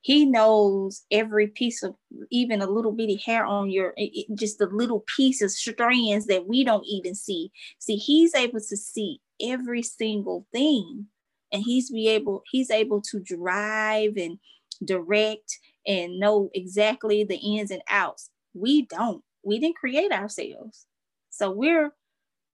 He 0.01 0.25
knows 0.25 1.03
every 1.11 1.47
piece 1.47 1.83
of 1.83 1.95
even 2.31 2.61
a 2.61 2.67
little 2.67 2.91
bitty 2.93 3.17
hair 3.25 3.45
on 3.45 3.69
your 3.71 3.93
it, 3.97 4.27
just 4.35 4.59
the 4.59 4.67
little 4.67 5.05
pieces, 5.15 5.57
strands 5.57 6.27
that 6.27 6.47
we 6.47 6.63
don't 6.65 6.85
even 6.87 7.15
see. 7.15 7.51
See, 7.79 7.97
he's 7.97 8.35
able 8.35 8.61
to 8.61 8.77
see 8.77 9.21
every 9.41 9.83
single 9.83 10.47
thing. 10.53 11.07
And 11.53 11.63
he's 11.63 11.91
be 11.91 12.09
able, 12.09 12.43
he's 12.51 12.71
able 12.71 13.01
to 13.03 13.19
drive 13.21 14.17
and 14.17 14.39
direct 14.85 15.59
and 15.87 16.19
know 16.19 16.49
exactly 16.53 17.23
the 17.25 17.37
ins 17.37 17.71
and 17.71 17.83
outs. 17.89 18.29
We 18.53 18.83
don't. 18.87 19.23
We 19.43 19.59
didn't 19.59 19.77
create 19.77 20.11
ourselves. 20.11 20.87
So 21.33 21.49
we're 21.49 21.91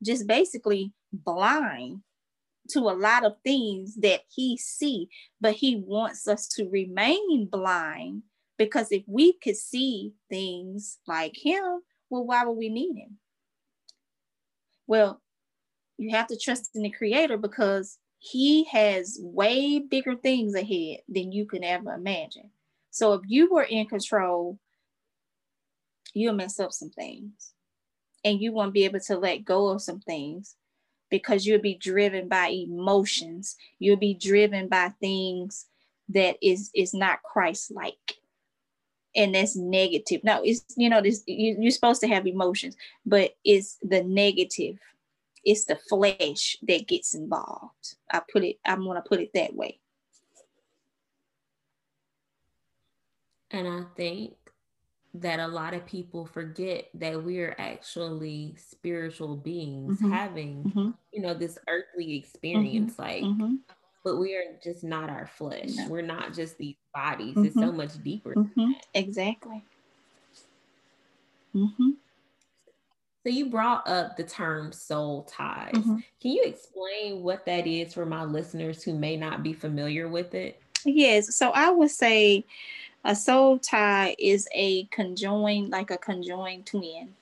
just 0.02 0.26
basically 0.26 0.94
blind 1.12 2.00
to 2.70 2.80
a 2.80 2.96
lot 2.96 3.26
of 3.26 3.36
things 3.44 3.96
that 3.96 4.22
he 4.34 4.56
see 4.56 5.10
but 5.42 5.56
he 5.56 5.76
wants 5.76 6.28
us 6.30 6.48
to 6.48 6.70
remain 6.70 7.46
blind 7.52 8.24
because 8.58 8.92
if 8.92 9.04
we 9.06 9.34
could 9.34 9.58
see 9.58 10.14
things 10.30 11.00
like 11.08 11.36
him 11.36 11.82
well 12.10 12.26
why 12.26 12.46
would 12.46 12.58
we 12.58 12.70
need 12.70 12.96
him? 12.96 13.18
Well 14.88 15.22
you 15.98 16.12
have 16.12 16.28
to 16.28 16.38
trust 16.38 16.70
in 16.74 16.84
the 16.84 16.90
creator 16.90 17.36
because 17.36 17.98
he 18.20 18.64
has 18.66 19.20
way 19.22 19.80
bigger 19.80 20.16
things 20.16 20.56
ahead 20.56 21.00
than 21.10 21.34
you 21.34 21.46
can 21.46 21.66
ever 21.66 21.94
imagine. 21.94 22.52
So 22.92 23.12
if 23.14 23.24
you 23.28 23.52
were 23.52 23.64
in 23.64 23.88
control 23.88 24.58
you'll 26.14 26.34
mess 26.34 26.62
up 26.62 26.72
some 26.72 26.92
things 26.92 27.54
and 28.24 28.42
you 28.42 28.52
won't 28.52 28.74
be 28.74 28.86
able 28.86 29.00
to 29.00 29.18
let 29.18 29.46
go 29.46 29.70
of 29.70 29.82
some 29.82 30.00
things 30.00 30.56
because 31.10 31.46
you'll 31.46 31.62
be 31.62 31.76
driven 31.76 32.28
by 32.28 32.48
emotions. 32.48 33.56
You'll 33.80 33.98
be 33.98 34.14
driven 34.14 34.68
by 34.68 34.94
things 35.00 35.66
that 36.10 36.38
is 36.42 36.72
is 36.76 36.94
not 36.94 37.24
christ-like. 37.24 38.16
And 39.16 39.34
that's 39.34 39.56
negative. 39.56 40.24
Now 40.24 40.42
it's 40.44 40.64
you 40.78 40.90
know 40.90 41.02
this 41.02 41.24
you, 41.26 41.58
you're 41.60 41.72
supposed 41.72 42.02
to 42.02 42.08
have 42.08 42.28
emotions 42.28 42.76
but 43.06 43.36
it's 43.44 43.78
the 43.82 44.04
negative. 44.04 44.78
It's 45.44 45.66
the 45.66 45.78
flesh 45.90 46.58
that 46.64 46.88
gets 46.88 47.14
involved. 47.14 47.96
I 48.12 48.22
put 48.32 48.44
it 48.44 48.58
i'm 48.66 48.84
going 48.84 49.02
to 49.02 49.08
put 49.08 49.22
it 49.22 49.32
that 49.34 49.56
way. 49.56 49.80
And 53.52 53.68
i 53.68 53.84
think 53.96 54.34
that 55.16 55.40
a 55.40 55.48
lot 55.48 55.74
of 55.74 55.86
people 55.86 56.26
forget 56.26 56.90
that 56.94 57.24
we're 57.24 57.56
actually 57.58 58.56
spiritual 58.58 59.36
beings 59.36 59.98
mm-hmm. 59.98 60.12
having 60.12 60.64
mm-hmm. 60.64 60.90
you 61.12 61.22
know 61.22 61.34
this 61.34 61.58
earthly 61.68 62.16
experience 62.16 62.94
mm-hmm. 62.94 63.02
like 63.02 63.24
mm-hmm. 63.24 63.56
but 64.04 64.18
we 64.18 64.36
are 64.36 64.44
just 64.64 64.84
not 64.84 65.10
our 65.10 65.26
flesh 65.26 65.76
no. 65.76 65.88
we're 65.88 66.02
not 66.02 66.34
just 66.34 66.58
these 66.58 66.76
bodies 66.94 67.34
it's 67.38 67.56
so 67.56 67.62
mm-hmm. 67.62 67.78
much 67.78 68.04
deeper 68.04 68.36
mm-hmm. 68.36 68.72
exactly 68.94 69.64
so 73.24 73.30
you 73.30 73.50
brought 73.50 73.88
up 73.88 74.16
the 74.16 74.24
term 74.24 74.72
soul 74.72 75.24
ties 75.24 75.74
can 75.74 76.06
you 76.22 76.44
explain 76.46 77.24
what 77.24 77.46
that 77.48 77.66
is 77.66 77.96
for 77.96 78.06
my 78.06 78.24
listeners 78.24 78.84
who 78.84 78.94
may 78.94 79.18
not 79.18 79.42
be 79.42 79.54
familiar 79.54 80.08
with 80.08 80.36
it 80.36 80.62
yes 80.86 81.36
so 81.36 81.50
i 81.52 81.72
would 81.72 81.90
say 81.90 82.46
a 83.04 83.16
soul 83.16 83.60
tie 83.60 84.16
is 84.20 84.48
a 84.54 84.86
conjoined, 84.86 85.70
like 85.70 85.92
a 85.92 85.98
conjoined 85.98 86.66
twin. 86.66 87.14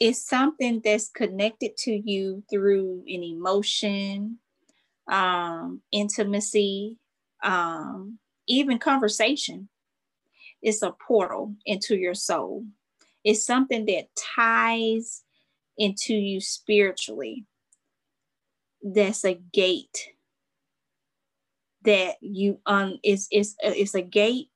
It's 0.00 0.22
something 0.22 0.80
that's 0.84 1.08
connected 1.08 1.76
to 1.78 1.92
you 1.92 2.44
through 2.50 3.04
an 3.08 3.22
emotion, 3.22 4.38
um, 5.08 5.80
intimacy, 5.90 6.98
um, 7.42 8.18
even 8.46 8.78
conversation. 8.78 9.68
It's 10.62 10.82
a 10.82 10.92
portal 10.92 11.54
into 11.64 11.96
your 11.96 12.14
soul. 12.14 12.64
It's 13.24 13.44
something 13.44 13.86
that 13.86 14.08
ties 14.16 15.24
into 15.76 16.14
you 16.14 16.40
spiritually. 16.40 17.44
That's 18.82 19.24
a 19.24 19.34
gate 19.34 20.12
that 21.82 22.16
you 22.20 22.58
um 22.66 22.98
is 23.04 23.28
is 23.32 23.56
it's 23.62 23.94
a 23.94 24.02
gate 24.02 24.48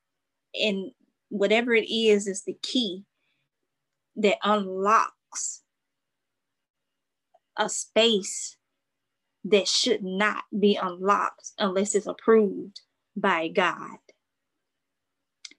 and 0.55 0.91
whatever 1.29 1.75
it 1.75 1.89
is 1.89 2.27
is 2.27 2.45
the 2.45 2.57
key 2.63 3.05
that 4.17 4.37
unlocks 4.43 5.63
a 7.57 7.69
space 7.69 8.57
that 9.45 9.67
should 9.67 10.03
not 10.03 10.45
be 10.59 10.79
unlocked 10.81 11.53
unless 11.59 11.95
it's 11.95 12.07
approved 12.07 12.81
by 13.17 13.49
God. 13.49 13.99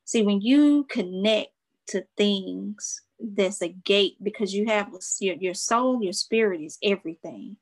See, 0.05 0.21
when 0.21 0.41
you 0.41 0.85
connect 0.89 1.51
to 1.87 2.05
things, 2.17 3.01
that's 3.19 3.61
a 3.61 3.69
gate 3.69 4.17
because 4.21 4.53
you 4.53 4.65
have 4.67 4.89
your, 5.19 5.35
your 5.35 5.53
soul, 5.53 6.01
your 6.01 6.13
spirit 6.13 6.61
is 6.61 6.77
everything. 6.83 7.57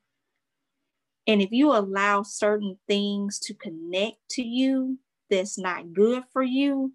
And 1.26 1.40
if 1.40 1.52
you 1.52 1.72
allow 1.72 2.22
certain 2.22 2.78
things 2.88 3.38
to 3.40 3.54
connect 3.54 4.16
to 4.30 4.42
you 4.42 4.98
that's 5.30 5.58
not 5.58 5.92
good 5.92 6.24
for 6.32 6.42
you, 6.42 6.92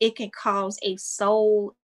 it 0.00 0.16
can 0.16 0.30
cause 0.30 0.78
a 0.82 0.96
soul 0.96 1.76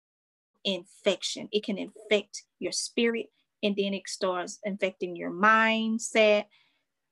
infection. 0.64 1.48
It 1.52 1.64
can 1.64 1.78
infect 1.78 2.44
your 2.58 2.72
spirit 2.72 3.26
and 3.62 3.76
then 3.76 3.94
it 3.94 4.08
starts 4.08 4.58
infecting 4.64 5.16
your 5.16 5.30
mindset. 5.30 6.46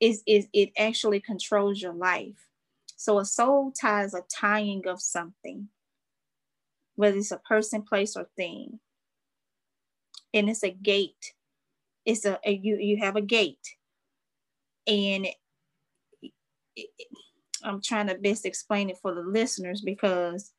Is 0.00 0.22
is 0.26 0.46
it 0.55 0.70
actually 0.79 1.20
controls 1.20 1.83
your 1.83 1.92
life. 1.92 2.48
So 2.96 3.18
a 3.18 3.24
soul 3.24 3.72
tie 3.79 4.05
is 4.05 4.14
a 4.14 4.22
tying 4.35 4.87
of 4.87 5.00
something, 5.00 5.68
whether 6.96 7.18
it's 7.18 7.31
a 7.31 7.38
person, 7.38 7.83
place, 7.83 8.16
or 8.16 8.29
thing. 8.37 8.81
And 10.33 10.48
it's 10.48 10.62
a 10.62 10.70
gate. 10.70 11.35
It's 12.07 12.24
a, 12.24 12.38
a 12.44 12.53
you 12.53 12.76
you 12.76 12.98
have 12.98 13.16
a 13.16 13.20
gate 13.20 13.76
and 14.86 15.26
I'm 17.62 17.80
trying 17.82 18.08
to 18.08 18.14
best 18.14 18.46
explain 18.46 18.90
it 18.90 18.98
for 19.02 19.14
the 19.14 19.22
listeners 19.22 19.82
because 19.84 20.52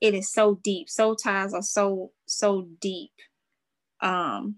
it 0.00 0.14
is 0.14 0.32
so 0.32 0.58
deep. 0.64 0.90
Soul 0.90 1.16
ties 1.16 1.54
are 1.54 1.62
so 1.62 2.12
so 2.26 2.68
deep. 2.80 3.12
Um, 4.00 4.56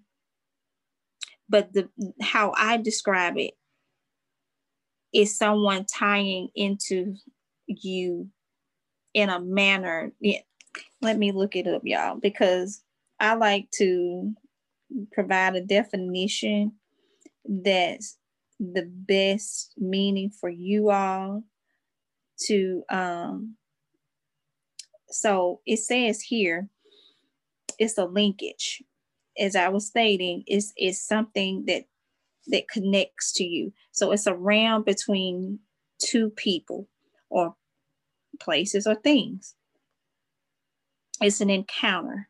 but 1.48 1.72
the 1.72 1.88
how 2.22 2.54
I 2.56 2.78
describe 2.78 3.36
it 3.36 3.52
is 5.12 5.36
someone 5.36 5.84
tying 5.84 6.48
into 6.54 7.14
you 7.66 8.28
in 9.12 9.28
a 9.28 9.40
manner. 9.40 10.12
Yeah, 10.20 10.40
let 11.02 11.18
me 11.18 11.32
look 11.32 11.56
it 11.56 11.66
up, 11.66 11.82
y'all, 11.84 12.18
because 12.20 12.82
I 13.20 13.34
like 13.34 13.70
to 13.76 14.32
provide 15.12 15.54
a 15.56 15.60
definition 15.60 16.72
that's 17.44 18.16
the 18.72 18.87
best 18.87 19.74
meaning 19.77 20.31
for 20.31 20.48
you 20.48 20.90
all 20.90 21.42
to 22.38 22.83
um 22.90 23.57
so 25.11 25.61
it 25.66 25.79
says 25.79 26.20
here 26.22 26.68
it's 27.79 27.98
a 27.98 28.05
linkage. 28.05 28.83
As 29.38 29.57
i 29.57 29.68
was 29.68 29.87
stating 29.87 30.44
is 30.46 30.72
is 30.79 31.00
something 31.00 31.64
that 31.66 31.85
that 32.46 32.68
connects 32.68 33.33
to 33.33 33.44
you. 33.44 33.72
So 33.90 34.12
it's 34.12 34.27
a 34.27 34.35
round 34.35 34.85
between 34.85 35.61
two 35.98 36.31
people 36.31 36.88
or 37.31 37.55
places 38.38 38.87
or 38.87 38.94
things. 38.94 39.55
It's 41.20 41.40
an 41.40 41.50
encounter. 41.50 42.29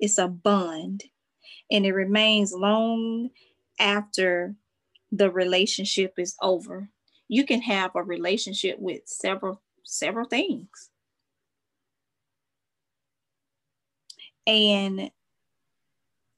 It's 0.00 0.18
a 0.18 0.26
bond. 0.28 1.04
And 1.70 1.86
it 1.86 1.92
remains 1.92 2.52
long 2.52 3.30
after 3.78 4.56
the 5.12 5.30
relationship 5.30 6.14
is 6.16 6.34
over. 6.42 6.88
You 7.28 7.44
can 7.44 7.60
have 7.62 7.92
a 7.94 8.02
relationship 8.02 8.78
with 8.78 9.02
several 9.06 9.60
several 9.84 10.26
things. 10.26 10.90
And 14.46 15.10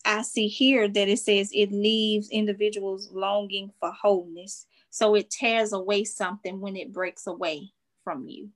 I 0.05 0.23
see 0.23 0.49
here 0.49 0.89
that 0.89 1.09
it 1.09 1.19
says 1.21 1.51
it 1.53 1.73
leaves 1.73 2.29
individuals 2.31 3.11
longing 3.13 3.71
for 3.81 3.93
wholeness. 3.93 4.67
So 4.91 5.15
it 5.15 5.31
tears 5.31 5.73
away 5.73 6.05
something 6.05 6.61
when 6.61 6.77
it 6.77 6.93
breaks 6.93 7.27
away 7.27 7.73
from 8.03 8.27
you. 8.29 8.51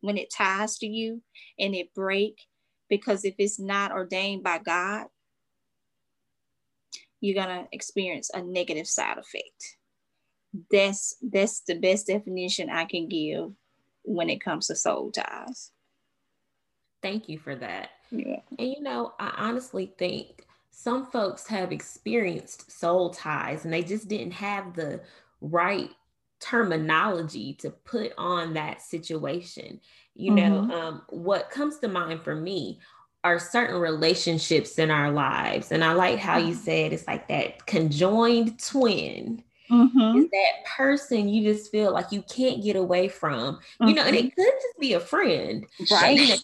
When 0.00 0.16
it 0.16 0.32
ties 0.32 0.78
to 0.78 0.86
you 0.86 1.22
and 1.58 1.74
it 1.74 1.94
break 1.94 2.38
because 2.88 3.24
if 3.24 3.34
it's 3.38 3.58
not 3.58 3.92
ordained 3.92 4.42
by 4.42 4.58
God, 4.58 5.06
you're 7.22 7.42
gonna 7.42 7.66
experience 7.72 8.30
a 8.34 8.42
negative 8.42 8.86
side 8.86 9.16
effect. 9.16 9.76
That's 10.70 11.16
that's 11.22 11.60
the 11.60 11.76
best 11.76 12.08
definition 12.08 12.68
I 12.68 12.84
can 12.84 13.08
give 13.08 13.52
when 14.02 14.28
it 14.28 14.42
comes 14.42 14.66
to 14.66 14.76
soul 14.76 15.12
ties. 15.12 15.70
Thank 17.00 17.28
you 17.28 17.38
for 17.38 17.54
that. 17.54 17.90
Yeah. 18.10 18.40
And 18.58 18.68
you 18.68 18.82
know, 18.82 19.14
I 19.18 19.32
honestly 19.38 19.92
think 19.96 20.46
some 20.72 21.06
folks 21.06 21.46
have 21.46 21.70
experienced 21.70 22.70
soul 22.70 23.10
ties 23.10 23.64
and 23.64 23.72
they 23.72 23.82
just 23.82 24.08
didn't 24.08 24.32
have 24.32 24.74
the 24.74 25.00
right 25.40 25.90
terminology 26.40 27.54
to 27.54 27.70
put 27.70 28.12
on 28.18 28.54
that 28.54 28.82
situation. 28.82 29.80
You 30.14 30.32
know, 30.32 30.62
mm-hmm. 30.62 30.70
um, 30.72 31.02
what 31.08 31.50
comes 31.50 31.78
to 31.78 31.88
mind 31.88 32.22
for 32.22 32.34
me 32.34 32.80
are 33.24 33.38
certain 33.38 33.76
relationships 33.76 34.78
in 34.78 34.90
our 34.90 35.10
lives. 35.10 35.70
And 35.70 35.84
I 35.84 35.92
like 35.92 36.18
how 36.18 36.38
you 36.38 36.54
mm-hmm. 36.54 36.62
said 36.62 36.92
it's 36.92 37.06
like 37.06 37.28
that 37.28 37.66
conjoined 37.66 38.58
twin. 38.60 39.42
Mm-hmm. 39.70 40.18
Is 40.18 40.30
that 40.30 40.66
person 40.76 41.28
you 41.28 41.50
just 41.50 41.70
feel 41.70 41.92
like 41.92 42.12
you 42.12 42.22
can't 42.22 42.62
get 42.62 42.76
away 42.76 43.08
from, 43.08 43.58
you 43.80 43.86
mm-hmm. 43.86 43.94
know, 43.94 44.04
and 44.04 44.16
it 44.16 44.26
mm-hmm. 44.26 44.42
could 44.42 44.52
just 44.52 44.78
be 44.78 44.92
a 44.92 45.00
friend, 45.00 45.64
right? 45.90 46.18
You 46.18 46.28
know, 46.28 46.36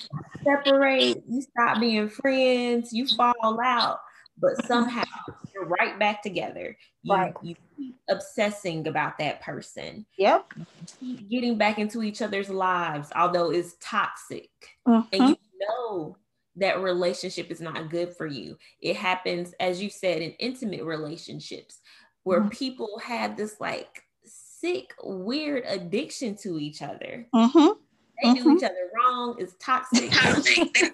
separate, 0.44 1.22
you 1.28 1.42
stop 1.42 1.78
being 1.78 2.08
friends, 2.08 2.92
you 2.92 3.06
fall 3.06 3.60
out, 3.62 4.00
but 4.38 4.64
somehow 4.64 5.04
you're 5.52 5.66
right 5.66 5.98
back 5.98 6.22
together. 6.22 6.74
You, 7.02 7.14
right. 7.14 7.34
you 7.42 7.54
keep 7.76 7.96
obsessing 8.08 8.86
about 8.86 9.18
that 9.18 9.42
person. 9.42 10.06
Yep. 10.16 10.54
Keep 10.98 11.28
getting 11.28 11.58
back 11.58 11.78
into 11.78 12.02
each 12.02 12.22
other's 12.22 12.48
lives, 12.48 13.10
although 13.14 13.50
it's 13.50 13.76
toxic. 13.80 14.48
And 14.86 15.04
you 15.12 15.18
mm-hmm. 15.20 15.32
know 15.60 16.16
that 16.58 16.80
relationship 16.80 17.50
is 17.50 17.60
not 17.60 17.90
good 17.90 18.16
for 18.16 18.26
you. 18.26 18.56
It 18.80 18.96
happens, 18.96 19.54
as 19.60 19.82
you 19.82 19.90
said, 19.90 20.22
in 20.22 20.32
intimate 20.32 20.84
relationships 20.84 21.80
where 22.24 22.40
mm-hmm. 22.40 22.50
people 22.50 22.98
have 23.02 23.36
this 23.36 23.60
like 23.60 24.04
sick, 24.24 24.94
weird 25.02 25.64
addiction 25.66 26.36
to 26.36 26.58
each 26.58 26.82
other. 26.82 27.26
Mm-hmm. 27.34 27.68
They 28.22 28.28
mm-hmm. 28.28 28.42
do 28.42 28.56
each 28.56 28.62
other 28.64 28.90
wrong. 28.96 29.36
It's 29.38 29.54
toxic. 29.58 30.12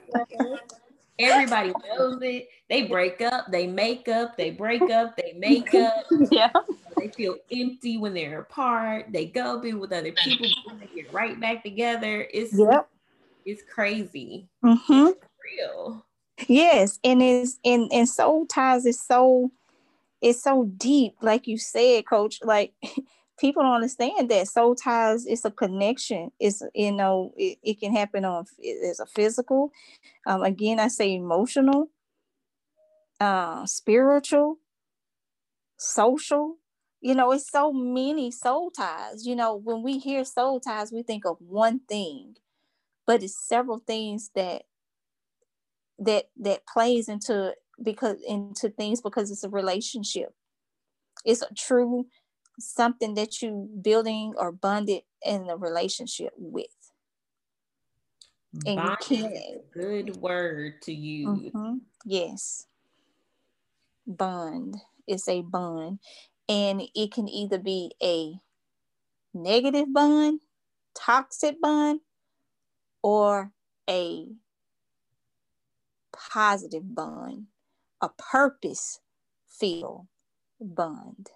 Everybody 1.19 1.73
knows 1.87 2.19
it. 2.23 2.49
They 2.69 2.87
break 2.89 3.21
up, 3.21 3.47
they 3.51 3.67
make 3.67 4.09
up, 4.09 4.37
they 4.37 4.51
break 4.51 4.83
up, 4.91 5.17
they 5.17 5.35
make 5.37 5.73
up. 5.75 6.07
yeah. 6.31 6.51
They 6.97 7.09
feel 7.09 7.37
empty 7.53 7.99
when 7.99 8.15
they're 8.15 8.41
apart. 8.41 9.07
They 9.11 9.27
go 9.27 9.61
be 9.61 9.75
with 9.75 9.93
other 9.93 10.13
people, 10.13 10.49
they 10.81 11.03
get 11.03 11.13
right 11.13 11.39
back 11.39 11.63
together. 11.63 12.27
It's 12.33 12.59
yep. 12.59 12.89
it's 13.45 13.63
crazy. 13.63 14.49
Mm-hmm. 14.65 15.11
It's 15.45 15.61
real. 15.61 16.07
Yes, 16.49 16.99
and 17.05 17.23
it's 17.23 17.59
and 17.65 17.91
and 17.93 18.09
soul 18.09 18.47
ties 18.47 18.87
is 18.87 19.01
so 19.01 19.51
it's 20.21 20.43
so 20.43 20.65
deep, 20.77 21.17
like 21.23 21.47
you 21.47 21.59
said, 21.59 22.07
coach. 22.07 22.41
Like 22.43 22.73
people 23.39 23.63
don't 23.63 23.75
understand 23.75 24.31
that 24.31 24.49
soul 24.49 24.75
ties 24.75 25.27
is 25.27 25.45
a 25.45 25.51
connection. 25.51 26.31
It's 26.41 26.63
you 26.75 26.93
know, 26.93 27.33
it, 27.37 27.59
it 27.63 27.81
can 27.81 27.95
happen 27.95 28.25
on 28.25 28.47
as 28.85 29.01
a 29.01 29.07
physical. 29.07 29.73
Um, 30.27 30.43
again, 30.43 30.81
I 30.81 30.89
say 30.89 31.15
emotional, 31.15 31.91
uh, 33.21 33.67
spiritual, 33.67 34.59
social. 35.79 36.57
You 37.01 37.15
know, 37.15 37.33
it's 37.33 37.51
so 37.51 37.73
many 37.73 38.31
soul 38.31 38.71
ties. 38.71 39.27
You 39.27 39.37
know, 39.37 39.55
when 39.55 39.83
we 39.83 39.99
hear 39.99 40.25
soul 40.25 40.59
ties, 40.59 40.91
we 40.91 41.03
think 41.03 41.27
of 41.27 41.37
one 41.41 41.81
thing, 41.81 42.37
but 43.07 43.23
it's 43.23 43.39
several 43.39 43.79
things 43.87 44.31
that 44.35 44.63
that 45.99 46.29
that 46.41 46.67
plays 46.67 47.09
into 47.09 47.55
because 47.83 48.19
into 48.27 48.69
things 48.69 49.01
because 49.01 49.31
it's 49.31 49.45
a 49.45 49.49
relationship. 49.49 50.35
It's 51.25 51.43
a 51.43 51.53
true 51.55 52.07
something 52.59 53.15
that 53.15 53.43
you 53.43 53.69
building 53.83 54.35
or 54.37 54.53
bonded 54.53 55.03
in 55.25 55.49
a 55.49 55.57
relationship 55.57 56.33
with. 56.37 56.67
And 58.67 58.77
Bond 58.77 58.97
you 59.11 59.17
can. 59.17 59.61
good 59.73 60.17
word 60.17 60.81
to 60.83 60.93
you 60.93 61.29
mm-hmm. 61.29 61.75
yes. 62.05 62.67
Bond. 64.07 64.77
Is 65.07 65.29
a 65.29 65.43
bond. 65.43 65.99
And 66.49 66.83
it 66.95 67.13
can 67.13 67.29
either 67.29 67.59
be 67.59 67.93
a 68.03 68.39
negative 69.35 69.93
bond 69.93 70.41
toxic 70.95 71.61
bond 71.61 72.01
or 73.03 73.51
a 73.91 74.27
positive 76.31 76.95
bond, 76.95 77.47
a 78.01 78.09
purpose 78.09 79.01
filled 79.49 80.07
bond. 80.61 81.31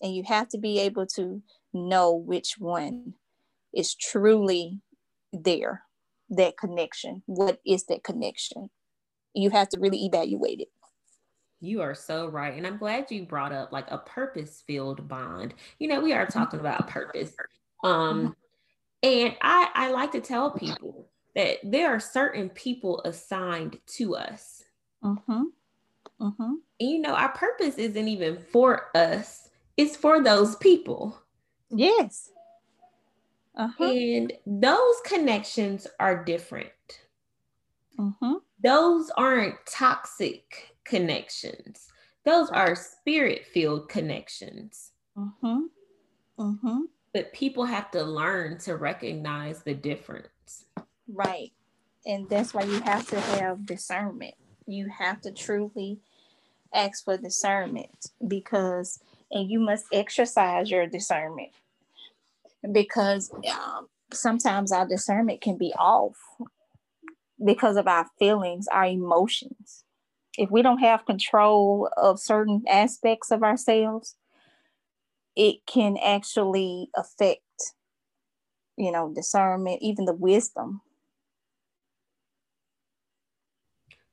And 0.00 0.14
you 0.14 0.22
have 0.24 0.48
to 0.50 0.58
be 0.58 0.78
able 0.80 1.06
to 1.06 1.42
know 1.72 2.12
which 2.14 2.56
one 2.58 3.14
is 3.74 3.94
truly 3.94 4.80
there, 5.32 5.82
that 6.30 6.56
connection. 6.56 7.22
What 7.26 7.60
is 7.66 7.84
that 7.86 8.04
connection? 8.04 8.70
You 9.34 9.50
have 9.50 9.68
to 9.70 9.80
really 9.80 10.04
evaluate 10.04 10.60
it. 10.60 10.68
You 11.60 11.82
are 11.82 11.94
so 11.94 12.28
right. 12.28 12.56
And 12.56 12.66
I'm 12.66 12.78
glad 12.78 13.10
you 13.10 13.24
brought 13.24 13.52
up 13.52 13.72
like 13.72 13.90
a 13.90 13.98
purpose 13.98 14.62
filled 14.66 15.08
bond. 15.08 15.54
You 15.78 15.88
know, 15.88 16.00
we 16.00 16.12
are 16.12 16.26
talking 16.26 16.60
about 16.60 16.88
purpose. 16.88 17.32
Um, 17.82 18.36
and 19.02 19.34
I, 19.40 19.68
I 19.74 19.90
like 19.90 20.12
to 20.12 20.20
tell 20.20 20.52
people 20.52 21.07
that 21.34 21.58
there 21.62 21.94
are 21.94 22.00
certain 22.00 22.48
people 22.50 23.00
assigned 23.04 23.78
to 23.86 24.16
us. 24.16 24.64
Mm-hmm. 25.04 25.42
Mm-hmm. 26.20 26.52
And 26.80 26.90
you 26.90 27.00
know, 27.00 27.14
our 27.14 27.32
purpose 27.32 27.76
isn't 27.76 28.08
even 28.08 28.38
for 28.38 28.96
us, 28.96 29.48
it's 29.76 29.96
for 29.96 30.22
those 30.22 30.56
people. 30.56 31.20
Yes. 31.70 32.30
Uh-huh. 33.56 33.84
And 33.84 34.32
those 34.46 34.96
connections 35.04 35.86
are 35.98 36.24
different. 36.24 36.70
Mm-hmm. 37.98 38.34
Those 38.62 39.10
aren't 39.16 39.56
toxic 39.66 40.76
connections, 40.84 41.88
those 42.24 42.50
are 42.50 42.74
spirit 42.74 43.46
filled 43.46 43.88
connections. 43.88 44.92
Mm-hmm. 45.16 45.60
Mm-hmm. 46.38 46.80
But 47.14 47.32
people 47.32 47.64
have 47.64 47.90
to 47.92 48.02
learn 48.02 48.58
to 48.58 48.76
recognize 48.76 49.62
the 49.62 49.74
difference. 49.74 50.66
Right. 51.08 51.52
And 52.06 52.28
that's 52.28 52.54
why 52.54 52.62
you 52.64 52.80
have 52.80 53.06
to 53.08 53.20
have 53.20 53.66
discernment. 53.66 54.34
You 54.66 54.88
have 54.88 55.20
to 55.22 55.32
truly 55.32 56.00
ask 56.72 57.04
for 57.04 57.16
discernment 57.16 58.10
because, 58.26 59.00
and 59.30 59.50
you 59.50 59.60
must 59.60 59.86
exercise 59.92 60.70
your 60.70 60.86
discernment 60.86 61.50
because 62.72 63.30
um, 63.52 63.88
sometimes 64.12 64.72
our 64.72 64.86
discernment 64.86 65.40
can 65.40 65.56
be 65.56 65.72
off 65.78 66.16
because 67.44 67.76
of 67.76 67.86
our 67.86 68.06
feelings, 68.18 68.66
our 68.68 68.86
emotions. 68.86 69.84
If 70.36 70.50
we 70.50 70.62
don't 70.62 70.78
have 70.78 71.06
control 71.06 71.88
of 71.96 72.20
certain 72.20 72.62
aspects 72.68 73.30
of 73.30 73.42
ourselves, 73.42 74.16
it 75.36 75.58
can 75.66 75.96
actually 76.04 76.90
affect, 76.96 77.42
you 78.76 78.92
know, 78.92 79.12
discernment, 79.14 79.80
even 79.82 80.04
the 80.04 80.14
wisdom 80.14 80.80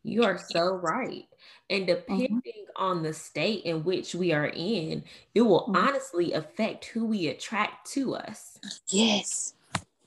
You 0.05 0.23
are 0.23 0.37
so 0.37 0.73
right. 0.75 1.27
And 1.69 1.87
mm-hmm. 1.87 1.95
depending 1.95 2.39
mm-hmm. 2.39 2.83
on 2.83 3.03
the 3.03 3.13
state 3.13 3.63
in 3.63 3.83
which 3.83 4.13
we 4.13 4.33
are 4.33 4.51
in, 4.53 5.03
it 5.33 5.41
will 5.41 5.61
mm-hmm. 5.61 5.75
honestly 5.75 6.33
affect 6.33 6.85
who 6.85 7.05
we 7.05 7.27
attract 7.27 7.91
to 7.93 8.15
us. 8.15 8.59
Yes. 8.87 9.55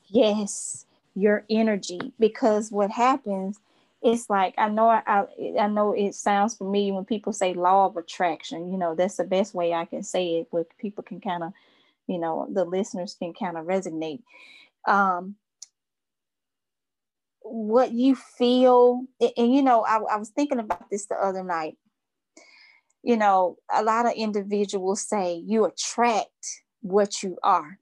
Yes. 0.07 0.85
Your 1.15 1.43
energy. 1.49 2.13
Because 2.17 2.71
what 2.71 2.91
happens, 2.91 3.59
it's 4.01 4.29
like 4.29 4.53
I 4.57 4.69
know 4.69 4.87
I 4.87 5.25
I 5.59 5.67
know 5.67 5.91
it 5.91 6.15
sounds 6.15 6.55
familiar 6.55 6.93
when 6.93 7.03
people 7.03 7.33
say 7.33 7.53
law 7.53 7.87
of 7.87 7.97
attraction. 7.97 8.71
You 8.71 8.77
know, 8.77 8.95
that's 8.95 9.17
the 9.17 9.25
best 9.25 9.53
way 9.53 9.73
I 9.73 9.83
can 9.83 10.03
say 10.03 10.37
it 10.37 10.47
where 10.51 10.65
people 10.77 11.03
can 11.03 11.19
kind 11.19 11.43
of, 11.43 11.51
you 12.07 12.17
know, 12.17 12.47
the 12.49 12.63
listeners 12.63 13.17
can 13.19 13.33
kind 13.33 13.57
of 13.57 13.65
resonate. 13.65 14.21
Um, 14.87 15.35
what 17.41 17.91
you 17.91 18.15
feel 18.15 19.01
and, 19.19 19.31
and 19.37 19.55
you 19.55 19.61
know 19.61 19.81
I, 19.81 19.97
I 19.97 20.17
was 20.17 20.29
thinking 20.29 20.59
about 20.59 20.89
this 20.89 21.05
the 21.07 21.15
other 21.15 21.43
night. 21.43 21.77
You 23.03 23.17
know 23.17 23.57
a 23.71 23.83
lot 23.83 24.05
of 24.05 24.13
individuals 24.13 25.01
say 25.07 25.41
you 25.45 25.65
attract 25.65 26.63
what 26.81 27.23
you 27.23 27.37
are. 27.43 27.77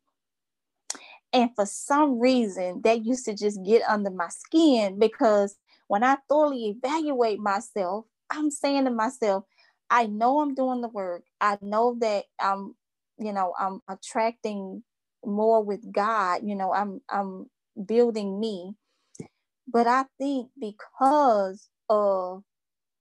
And 1.34 1.50
for 1.56 1.66
some 1.66 2.20
reason 2.20 2.82
that 2.84 3.06
used 3.06 3.26
to 3.26 3.36
just 3.36 3.64
get 3.64 3.82
under 3.88 4.10
my 4.10 4.30
skin 4.30 4.98
because 4.98 5.58
when 5.88 6.04
i 6.04 6.18
thoroughly 6.30 6.70
evaluate 6.70 7.40
myself 7.40 8.06
i'm 8.30 8.50
saying 8.50 8.86
to 8.86 8.92
myself 8.92 9.44
i 9.90 10.06
know 10.06 10.40
i'm 10.40 10.56
doing 10.56 10.82
the 10.82 10.88
work. 10.88 11.24
I 11.42 11.58
know 11.62 11.98
that 12.00 12.26
i'm 12.40 12.76
you 13.18 13.34
know 13.34 13.54
i'm 13.60 13.82
attracting 13.90 14.84
more 15.26 15.64
with 15.64 15.92
god. 15.92 16.42
You 16.44 16.56
know 16.56 16.74
i'm 16.74 17.02
i'm 17.10 17.50
building 17.86 18.40
me 18.40 18.76
but 19.68 19.88
I 19.88 20.06
think 20.18 20.50
because 20.60 21.70
of 21.90 22.44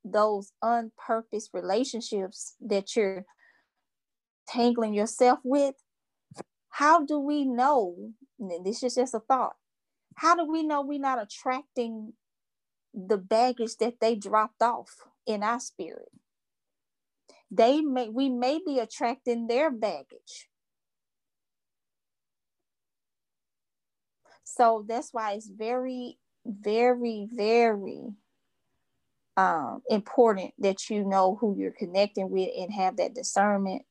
those 0.05 0.53
unpurposed 0.63 1.51
relationships 1.53 2.57
that 2.61 2.95
you're 2.97 3.25
tangling 4.49 4.95
yourself 4.95 5.41
with, 5.45 5.77
how 6.71 7.05
do 7.05 7.19
we 7.19 7.45
know? 7.45 8.13
This 8.65 8.83
is 8.83 8.97
just 8.97 9.15
a 9.15 9.21
thought. 9.21 9.57
How 10.17 10.35
do 10.35 10.45
we 10.51 10.63
know 10.63 10.83
we're 10.83 10.99
not 10.99 11.23
attracting 11.23 12.15
the 12.95 13.19
baggage 13.19 13.77
that 13.79 14.01
they 14.01 14.15
dropped 14.15 14.63
off 14.63 14.91
in 15.27 15.43
our 15.43 15.61
spirit? 15.61 16.11
They 17.51 17.81
may 17.81 18.09
we 18.09 18.29
may 18.29 18.61
be 18.65 18.79
attracting 18.79 19.47
their 19.47 19.71
baggage. 19.71 20.49
So 24.45 24.85
that's 24.89 25.11
why 25.13 25.33
it's 25.33 25.49
very, 25.49 26.19
very, 26.49 27.29
very 27.33 28.05
um, 29.37 29.83
important 29.89 30.55
that 30.59 30.89
you 30.89 31.05
know 31.05 31.37
who 31.41 31.57
you're 31.59 31.75
connecting 31.79 32.31
with 32.31 32.49
and 32.57 32.73
have 32.73 32.97
that 32.97 33.15
discernment 33.15 33.83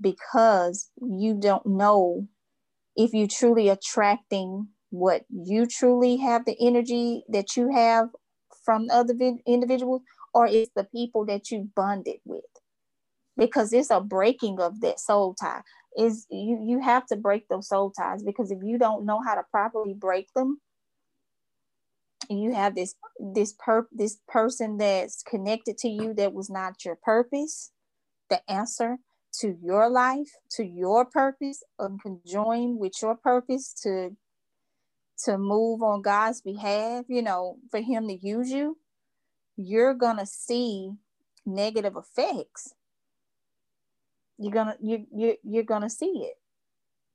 because 0.00 0.90
you 0.96 1.34
don't 1.34 1.66
know 1.66 2.26
if 2.96 3.12
you 3.12 3.26
truly 3.26 3.68
attracting 3.68 4.68
what 4.90 5.22
you 5.28 5.66
truly 5.66 6.16
have 6.16 6.44
the 6.44 6.56
energy 6.60 7.24
that 7.28 7.56
you 7.56 7.72
have 7.72 8.08
from 8.64 8.86
other 8.90 9.14
individuals 9.46 10.02
or 10.32 10.46
it's 10.46 10.70
the 10.76 10.84
people 10.84 11.26
that 11.26 11.50
you 11.50 11.68
bonded 11.74 12.18
with. 12.24 12.44
Because 13.36 13.72
it's 13.72 13.90
a 13.90 14.00
breaking 14.00 14.60
of 14.60 14.80
that 14.80 15.00
soul 15.00 15.34
tie. 15.34 15.62
Is 15.96 16.26
you 16.30 16.60
you 16.64 16.80
have 16.80 17.06
to 17.06 17.16
break 17.16 17.48
those 17.48 17.68
soul 17.68 17.90
ties 17.90 18.22
because 18.22 18.50
if 18.50 18.58
you 18.62 18.78
don't 18.78 19.06
know 19.06 19.20
how 19.24 19.34
to 19.34 19.42
properly 19.50 19.94
break 19.94 20.32
them 20.34 20.60
and 22.28 22.40
you 22.40 22.54
have 22.54 22.74
this 22.74 22.94
this 23.18 23.54
per 23.58 23.86
this 23.92 24.18
person 24.28 24.78
that's 24.78 25.22
connected 25.22 25.78
to 25.78 25.88
you 25.88 26.14
that 26.14 26.32
was 26.32 26.50
not 26.50 26.84
your 26.84 26.96
purpose 26.96 27.70
the 28.30 28.40
answer 28.50 28.98
to 29.32 29.56
your 29.62 29.90
life 29.90 30.30
to 30.50 30.64
your 30.64 31.04
purpose 31.04 31.62
and 31.78 32.00
conjoin 32.02 32.78
with 32.78 32.92
your 33.02 33.16
purpose 33.16 33.72
to 33.72 34.16
to 35.16 35.38
move 35.38 35.82
on 35.82 36.02
god's 36.02 36.40
behalf 36.40 37.04
you 37.08 37.22
know 37.22 37.56
for 37.70 37.80
him 37.80 38.08
to 38.08 38.14
use 38.14 38.50
you 38.50 38.76
you're 39.56 39.94
gonna 39.94 40.26
see 40.26 40.92
negative 41.46 41.96
effects. 41.96 42.74
You're 44.38 44.52
gonna 44.52 44.76
you 44.80 45.06
you 45.14 45.36
you're 45.42 45.62
gonna 45.62 45.90
see 45.90 46.26
it. 46.26 46.38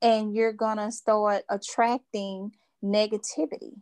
And 0.02 0.34
you're 0.34 0.54
gonna 0.54 0.90
start 0.90 1.42
attracting 1.50 2.52
negativity 2.82 3.74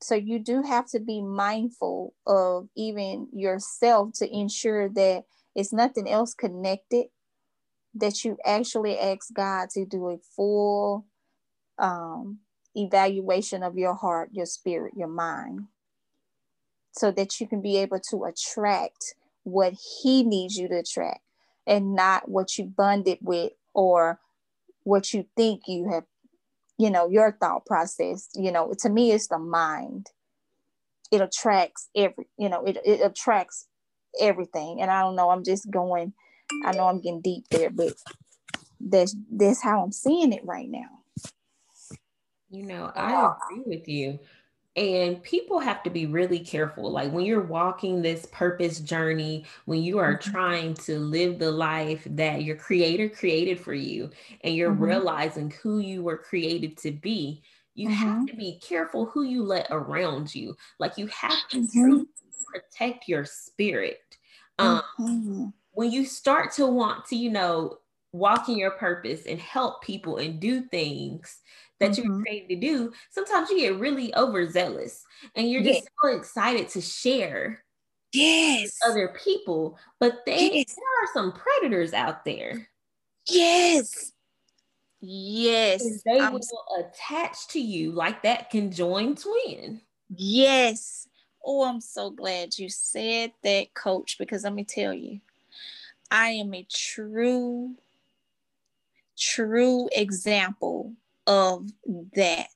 so 0.00 0.14
you 0.14 0.38
do 0.38 0.62
have 0.62 0.86
to 0.86 1.00
be 1.00 1.20
mindful 1.20 2.14
of 2.26 2.68
even 2.76 3.28
yourself 3.32 4.12
to 4.14 4.28
ensure 4.32 4.88
that 4.88 5.24
it's 5.54 5.72
nothing 5.72 6.08
else 6.08 6.34
connected 6.34 7.06
that 7.94 8.24
you 8.24 8.36
actually 8.44 8.98
ask 8.98 9.32
god 9.32 9.70
to 9.70 9.84
do 9.84 10.08
a 10.08 10.18
full 10.36 11.06
um, 11.78 12.38
evaluation 12.74 13.62
of 13.62 13.76
your 13.76 13.94
heart 13.94 14.30
your 14.32 14.46
spirit 14.46 14.94
your 14.96 15.08
mind 15.08 15.60
so 16.92 17.10
that 17.10 17.40
you 17.40 17.46
can 17.46 17.60
be 17.60 17.76
able 17.76 18.00
to 18.10 18.24
attract 18.24 19.14
what 19.44 19.72
he 20.02 20.22
needs 20.22 20.56
you 20.56 20.68
to 20.68 20.78
attract 20.78 21.20
and 21.66 21.94
not 21.94 22.28
what 22.28 22.58
you 22.58 22.64
bonded 22.64 23.18
with 23.20 23.52
or 23.74 24.20
what 24.82 25.12
you 25.12 25.24
think 25.36 25.62
you 25.66 25.88
have 25.90 26.04
you 26.78 26.90
know 26.90 27.08
your 27.08 27.36
thought 27.40 27.66
process 27.66 28.28
you 28.34 28.52
know 28.52 28.72
to 28.78 28.88
me 28.88 29.12
it's 29.12 29.28
the 29.28 29.38
mind. 29.38 30.08
It 31.10 31.20
attracts 31.20 31.88
every 31.96 32.26
you 32.38 32.48
know 32.48 32.64
it, 32.64 32.78
it 32.84 33.00
attracts 33.00 33.66
everything. 34.20 34.80
And 34.80 34.90
i 34.90 35.02
don't 35.02 35.16
know 35.16 35.30
i'm 35.30 35.44
just 35.44 35.70
going 35.70 36.12
i 36.64 36.72
know 36.72 36.88
i'm 36.88 37.00
getting 37.00 37.20
deep 37.20 37.44
there 37.50 37.70
but 37.70 37.94
that's 38.80 39.14
that's 39.30 39.62
how 39.62 39.82
i'm 39.82 39.92
seeing 39.92 40.32
it 40.32 40.44
right 40.44 40.68
now. 40.68 41.00
You 42.50 42.64
know 42.64 42.90
i 42.94 43.32
agree 43.52 43.62
with 43.66 43.88
you 43.88 44.18
and 44.78 45.20
people 45.24 45.58
have 45.58 45.82
to 45.82 45.90
be 45.90 46.06
really 46.06 46.38
careful. 46.38 46.92
Like 46.92 47.10
when 47.10 47.26
you're 47.26 47.42
walking 47.42 48.00
this 48.00 48.26
purpose 48.26 48.78
journey, 48.78 49.44
when 49.64 49.82
you 49.82 49.98
are 49.98 50.16
mm-hmm. 50.16 50.30
trying 50.30 50.74
to 50.74 51.00
live 51.00 51.40
the 51.40 51.50
life 51.50 52.06
that 52.10 52.44
your 52.44 52.54
creator 52.54 53.08
created 53.08 53.58
for 53.58 53.74
you, 53.74 54.08
and 54.42 54.54
you're 54.54 54.70
mm-hmm. 54.70 54.84
realizing 54.84 55.52
who 55.62 55.80
you 55.80 56.04
were 56.04 56.16
created 56.16 56.76
to 56.78 56.92
be, 56.92 57.42
you 57.74 57.88
mm-hmm. 57.88 57.96
have 57.96 58.26
to 58.26 58.36
be 58.36 58.60
careful 58.62 59.06
who 59.06 59.24
you 59.24 59.42
let 59.42 59.66
around 59.70 60.32
you. 60.32 60.56
Like 60.78 60.96
you 60.96 61.08
have 61.08 61.48
to 61.48 61.62
mm-hmm. 61.62 62.02
protect 62.52 63.08
your 63.08 63.24
spirit. 63.24 64.16
Um, 64.60 64.82
mm-hmm. 65.00 65.44
when 65.72 65.90
you 65.90 66.04
start 66.04 66.52
to 66.52 66.66
want 66.66 67.04
to, 67.06 67.16
you 67.16 67.30
know, 67.30 67.78
walk 68.12 68.48
in 68.48 68.56
your 68.56 68.72
purpose 68.72 69.26
and 69.26 69.40
help 69.40 69.82
people 69.82 70.18
and 70.18 70.38
do 70.38 70.62
things 70.62 71.38
that 71.80 71.92
mm-hmm. 71.92 72.02
you're 72.04 72.22
created 72.22 72.48
to 72.48 72.56
do, 72.56 72.92
sometimes 73.10 73.50
you 73.50 73.58
get 73.58 73.78
really 73.78 74.14
overzealous 74.16 75.04
and 75.34 75.50
you're 75.50 75.62
just 75.62 75.88
so 76.02 76.16
excited 76.16 76.68
to 76.68 76.80
share 76.80 77.64
yes. 78.12 78.78
other 78.86 79.14
people 79.22 79.78
but 80.00 80.24
they 80.26 80.50
yes. 80.52 80.74
there 80.74 81.04
are 81.04 81.12
some 81.12 81.32
predators 81.32 81.92
out 81.92 82.24
there. 82.24 82.68
Yes. 83.28 84.12
Yes. 85.00 85.84
And 85.84 86.00
they 86.04 86.20
I'm, 86.20 86.32
will 86.32 86.40
attach 86.80 87.48
to 87.48 87.60
you 87.60 87.92
like 87.92 88.22
that 88.22 88.50
conjoined 88.50 89.18
twin. 89.18 89.80
Yes. 90.14 91.08
Oh 91.44 91.64
i'm 91.64 91.80
so 91.80 92.10
glad 92.10 92.58
you 92.58 92.68
said 92.68 93.32
that 93.42 93.72
coach 93.72 94.16
because 94.18 94.44
let 94.44 94.52
me 94.52 94.64
tell 94.64 94.92
you 94.92 95.20
i 96.10 96.28
am 96.28 96.52
a 96.52 96.66
true 96.70 97.74
true 99.16 99.88
example 99.92 100.92
of 101.28 101.70
that. 102.14 102.48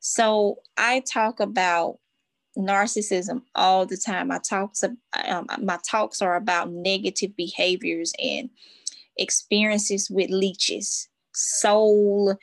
So 0.00 0.60
I 0.76 1.00
talk 1.00 1.38
about 1.38 1.98
narcissism 2.56 3.42
all 3.54 3.86
the 3.86 3.96
time. 3.96 4.32
I 4.32 4.38
talks 4.38 4.82
um, 4.82 5.46
my 5.62 5.78
talks 5.88 6.20
are 6.20 6.34
about 6.34 6.70
negative 6.70 7.36
behaviors 7.36 8.12
and 8.18 8.50
experiences 9.16 10.10
with 10.10 10.30
leeches, 10.30 11.08
soul 11.34 12.36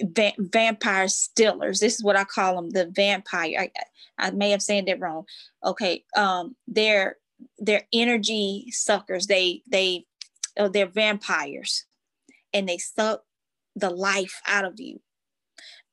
va- 0.00 0.32
vampire 0.38 1.08
stealers. 1.08 1.80
This 1.80 1.96
is 1.96 2.04
what 2.04 2.16
I 2.16 2.24
call 2.24 2.54
them, 2.54 2.70
the 2.70 2.86
vampire. 2.86 3.58
I, 3.58 3.70
I 4.18 4.30
may 4.30 4.50
have 4.50 4.62
said 4.62 4.86
that 4.86 5.00
wrong. 5.00 5.24
Okay, 5.64 6.04
um, 6.16 6.54
they're 6.68 7.16
they're 7.58 7.86
energy 7.92 8.66
suckers. 8.70 9.26
They 9.26 9.62
they 9.68 10.06
oh, 10.56 10.68
they're 10.68 10.86
vampires, 10.86 11.84
and 12.54 12.68
they 12.68 12.78
suck 12.78 13.24
the 13.76 13.90
life 13.90 14.40
out 14.46 14.64
of 14.64 14.80
you. 14.80 15.00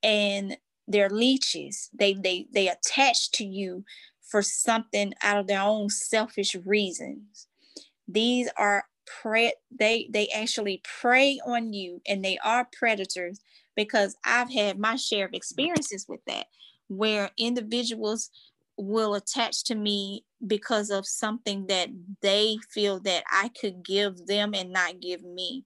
And 0.03 0.57
they're 0.87 1.09
leeches 1.09 1.89
they 1.93 2.13
they 2.13 2.47
they 2.53 2.67
attach 2.67 3.31
to 3.31 3.45
you 3.45 3.85
for 4.21 4.41
something 4.41 5.13
out 5.21 5.37
of 5.39 5.47
their 5.47 5.61
own 5.61 5.89
selfish 5.89 6.55
reasons. 6.65 7.47
These 8.07 8.49
are 8.57 8.85
pre 9.05 9.53
they 9.71 10.09
they 10.11 10.27
actually 10.29 10.81
prey 11.01 11.39
on 11.45 11.73
you 11.73 12.01
and 12.07 12.23
they 12.25 12.37
are 12.43 12.67
predators 12.77 13.41
because 13.75 14.15
i've 14.25 14.51
had 14.53 14.79
my 14.79 14.95
share 14.95 15.25
of 15.25 15.33
experiences 15.33 16.05
with 16.07 16.21
that 16.27 16.47
where 16.89 17.31
individuals 17.37 18.29
will 18.79 19.15
attach 19.15 19.63
to 19.65 19.75
me 19.75 20.23
because 20.47 20.89
of 20.89 21.05
something 21.05 21.67
that 21.67 21.89
they 22.21 22.57
feel 22.71 22.99
that 22.99 23.23
i 23.31 23.49
could 23.59 23.83
give 23.83 24.25
them 24.25 24.53
and 24.53 24.71
not 24.71 24.99
give 24.99 25.23
me. 25.23 25.65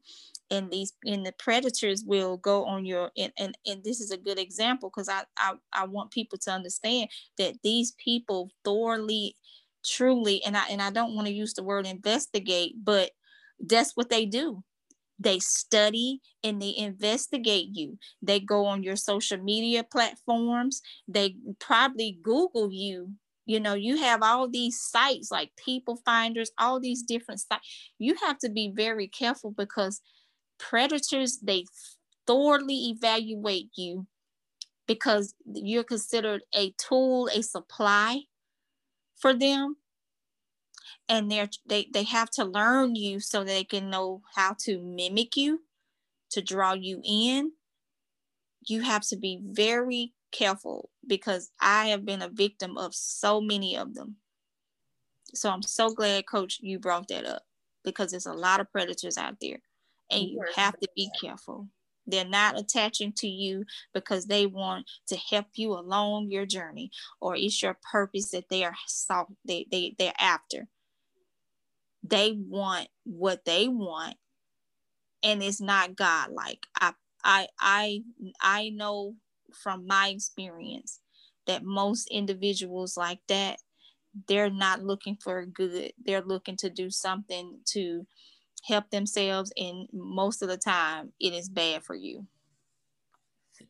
And 0.51 0.69
these 0.69 0.93
and 1.05 1.25
the 1.25 1.33
predators 1.39 2.03
will 2.05 2.37
go 2.37 2.65
on 2.65 2.85
your 2.85 3.11
and 3.17 3.31
and, 3.39 3.57
and 3.65 3.83
this 3.83 3.99
is 3.99 4.11
a 4.11 4.17
good 4.17 4.37
example 4.37 4.89
because 4.89 5.09
I, 5.09 5.23
I 5.37 5.53
i 5.71 5.85
want 5.85 6.11
people 6.11 6.37
to 6.39 6.51
understand 6.51 7.09
that 7.37 7.55
these 7.63 7.93
people 7.93 8.51
thoroughly 8.63 9.35
truly 9.83 10.43
and 10.43 10.55
i 10.55 10.65
and 10.69 10.81
i 10.81 10.91
don't 10.91 11.15
want 11.15 11.27
to 11.27 11.33
use 11.33 11.53
the 11.53 11.63
word 11.63 11.87
investigate 11.87 12.75
but 12.83 13.11
that's 13.59 13.95
what 13.95 14.09
they 14.09 14.25
do 14.25 14.63
they 15.23 15.39
study 15.39 16.21
and 16.43 16.61
they 16.61 16.73
investigate 16.77 17.69
you. 17.73 17.97
They 18.21 18.39
go 18.39 18.65
on 18.65 18.83
your 18.83 18.95
social 18.95 19.37
media 19.37 19.83
platforms. 19.83 20.81
They 21.07 21.35
probably 21.59 22.17
google 22.21 22.71
you. 22.71 23.13
You 23.45 23.59
know 23.59 23.73
you 23.73 23.97
have 23.97 24.23
all 24.23 24.47
these 24.49 24.79
sites 24.79 25.29
like 25.29 25.51
people 25.57 25.99
finders 26.05 26.51
all 26.57 26.79
these 26.79 27.03
different 27.03 27.41
sites. 27.41 27.67
You 27.99 28.15
have 28.25 28.37
to 28.39 28.49
be 28.49 28.71
very 28.73 29.07
careful 29.07 29.51
because 29.51 30.01
predators 30.59 31.39
they 31.43 31.65
thoroughly 32.27 32.89
evaluate 32.95 33.69
you 33.75 34.07
because 34.87 35.35
you're 35.45 35.83
considered 35.83 36.43
a 36.55 36.73
tool 36.77 37.29
a 37.33 37.41
supply 37.43 38.21
for 39.15 39.33
them 39.33 39.77
and 41.09 41.31
they're 41.31 41.49
they, 41.65 41.87
they 41.93 42.03
have 42.03 42.29
to 42.31 42.43
learn 42.43 42.95
you 42.95 43.19
so 43.19 43.43
they 43.43 43.63
can 43.63 43.89
know 43.89 44.21
how 44.35 44.55
to 44.59 44.79
mimic 44.79 45.35
you 45.35 45.61
to 46.31 46.41
draw 46.41 46.73
you 46.73 47.01
in 47.03 47.51
you 48.65 48.81
have 48.81 49.01
to 49.01 49.17
be 49.17 49.39
very 49.43 50.13
careful 50.31 50.89
because 51.05 51.51
i 51.61 51.87
have 51.87 52.05
been 52.05 52.21
a 52.21 52.29
victim 52.29 52.77
of 52.77 52.95
so 52.95 53.39
many 53.39 53.77
of 53.77 53.93
them 53.93 54.15
so 55.33 55.49
i'm 55.49 55.61
so 55.61 55.89
glad 55.89 56.25
coach 56.27 56.59
you 56.61 56.79
brought 56.79 57.07
that 57.07 57.25
up 57.25 57.43
because 57.83 58.11
there's 58.11 58.25
a 58.25 58.33
lot 58.33 58.59
of 58.59 58.71
predators 58.71 59.17
out 59.17 59.35
there 59.41 59.59
and 60.13 60.29
you 60.29 60.41
have 60.55 60.79
to 60.79 60.87
be 60.95 61.09
careful. 61.19 61.67
They're 62.05 62.25
not 62.25 62.59
attaching 62.59 63.13
to 63.17 63.27
you 63.27 63.65
because 63.93 64.25
they 64.25 64.45
want 64.45 64.89
to 65.07 65.15
help 65.15 65.47
you 65.55 65.73
along 65.73 66.29
your 66.29 66.45
journey 66.45 66.91
or 67.21 67.35
it's 67.35 67.61
your 67.61 67.77
purpose 67.91 68.31
that 68.31 68.49
they 68.49 68.63
are 68.63 68.75
sought, 68.87 69.31
they, 69.45 69.67
they, 69.71 69.95
they're 69.97 70.13
after. 70.19 70.67
They 72.03 72.33
want 72.37 72.87
what 73.05 73.45
they 73.45 73.67
want 73.67 74.15
and 75.23 75.41
it's 75.41 75.61
not 75.61 75.95
God. 75.95 76.31
Like. 76.31 76.67
I, 76.79 76.93
I 77.23 77.47
I 77.59 78.03
I 78.41 78.69
know 78.69 79.15
from 79.53 79.87
my 79.87 80.09
experience 80.09 80.99
that 81.47 81.63
most 81.63 82.07
individuals 82.11 82.97
like 82.97 83.19
that 83.27 83.59
they're 84.27 84.49
not 84.49 84.83
looking 84.83 85.17
for 85.23 85.45
good. 85.45 85.91
They're 86.05 86.21
looking 86.21 86.55
to 86.57 86.69
do 86.69 86.89
something 86.89 87.59
to 87.67 88.05
help 88.65 88.89
themselves 88.91 89.51
and 89.57 89.87
most 89.91 90.41
of 90.41 90.49
the 90.49 90.57
time 90.57 91.11
it 91.19 91.33
is 91.33 91.49
bad 91.49 91.83
for 91.83 91.95
you. 91.95 92.25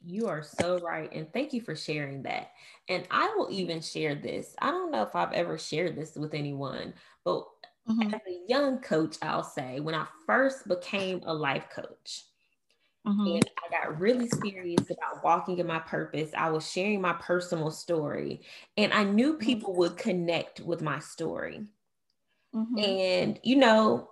You 0.04 0.28
are 0.28 0.44
so 0.44 0.80
right 0.80 1.10
and 1.14 1.32
thank 1.32 1.54
you 1.54 1.62
for 1.62 1.76
sharing 1.76 2.24
that. 2.24 2.52
And 2.90 3.08
i 3.12 3.34
will 3.36 3.50
even 3.52 3.82
share 3.82 4.16
this. 4.16 4.56
I 4.60 4.72
don't 4.72 4.92
know 4.92 5.04
if 5.04 5.16
i've 5.16 5.34
ever 5.34 5.58
shared 5.58 5.96
this 5.96 6.16
with 6.16 6.34
anyone 6.34 6.94
but 7.24 7.46
mm-hmm. 7.88 8.14
as 8.14 8.22
a 8.28 8.40
young 8.48 8.80
coach 8.80 9.18
i'll 9.22 9.44
say 9.44 9.80
when 9.80 9.96
i 9.96 10.06
first 10.26 10.68
became 10.68 11.22
a 11.26 11.34
life 11.34 11.68
coach 11.74 12.24
Mm-hmm. 13.06 13.28
And 13.28 13.50
I 13.58 13.70
got 13.70 14.00
really 14.00 14.30
serious 14.30 14.90
about 14.90 15.24
walking 15.24 15.58
in 15.58 15.68
my 15.68 15.80
purpose. 15.80 16.32
I 16.38 16.50
was 16.50 16.70
sharing 16.70 17.02
my 17.02 17.14
personal 17.14 17.70
story, 17.70 18.42
and 18.78 18.94
I 18.94 19.04
knew 19.04 19.34
mm-hmm. 19.34 19.46
people 19.46 19.76
would 19.76 19.98
connect 19.98 20.62
with 20.62 20.82
my 20.82 21.00
story. 21.00 21.66
Mm-hmm. 22.56 22.80
And, 22.80 23.40
you 23.44 23.58
know, 23.58 24.12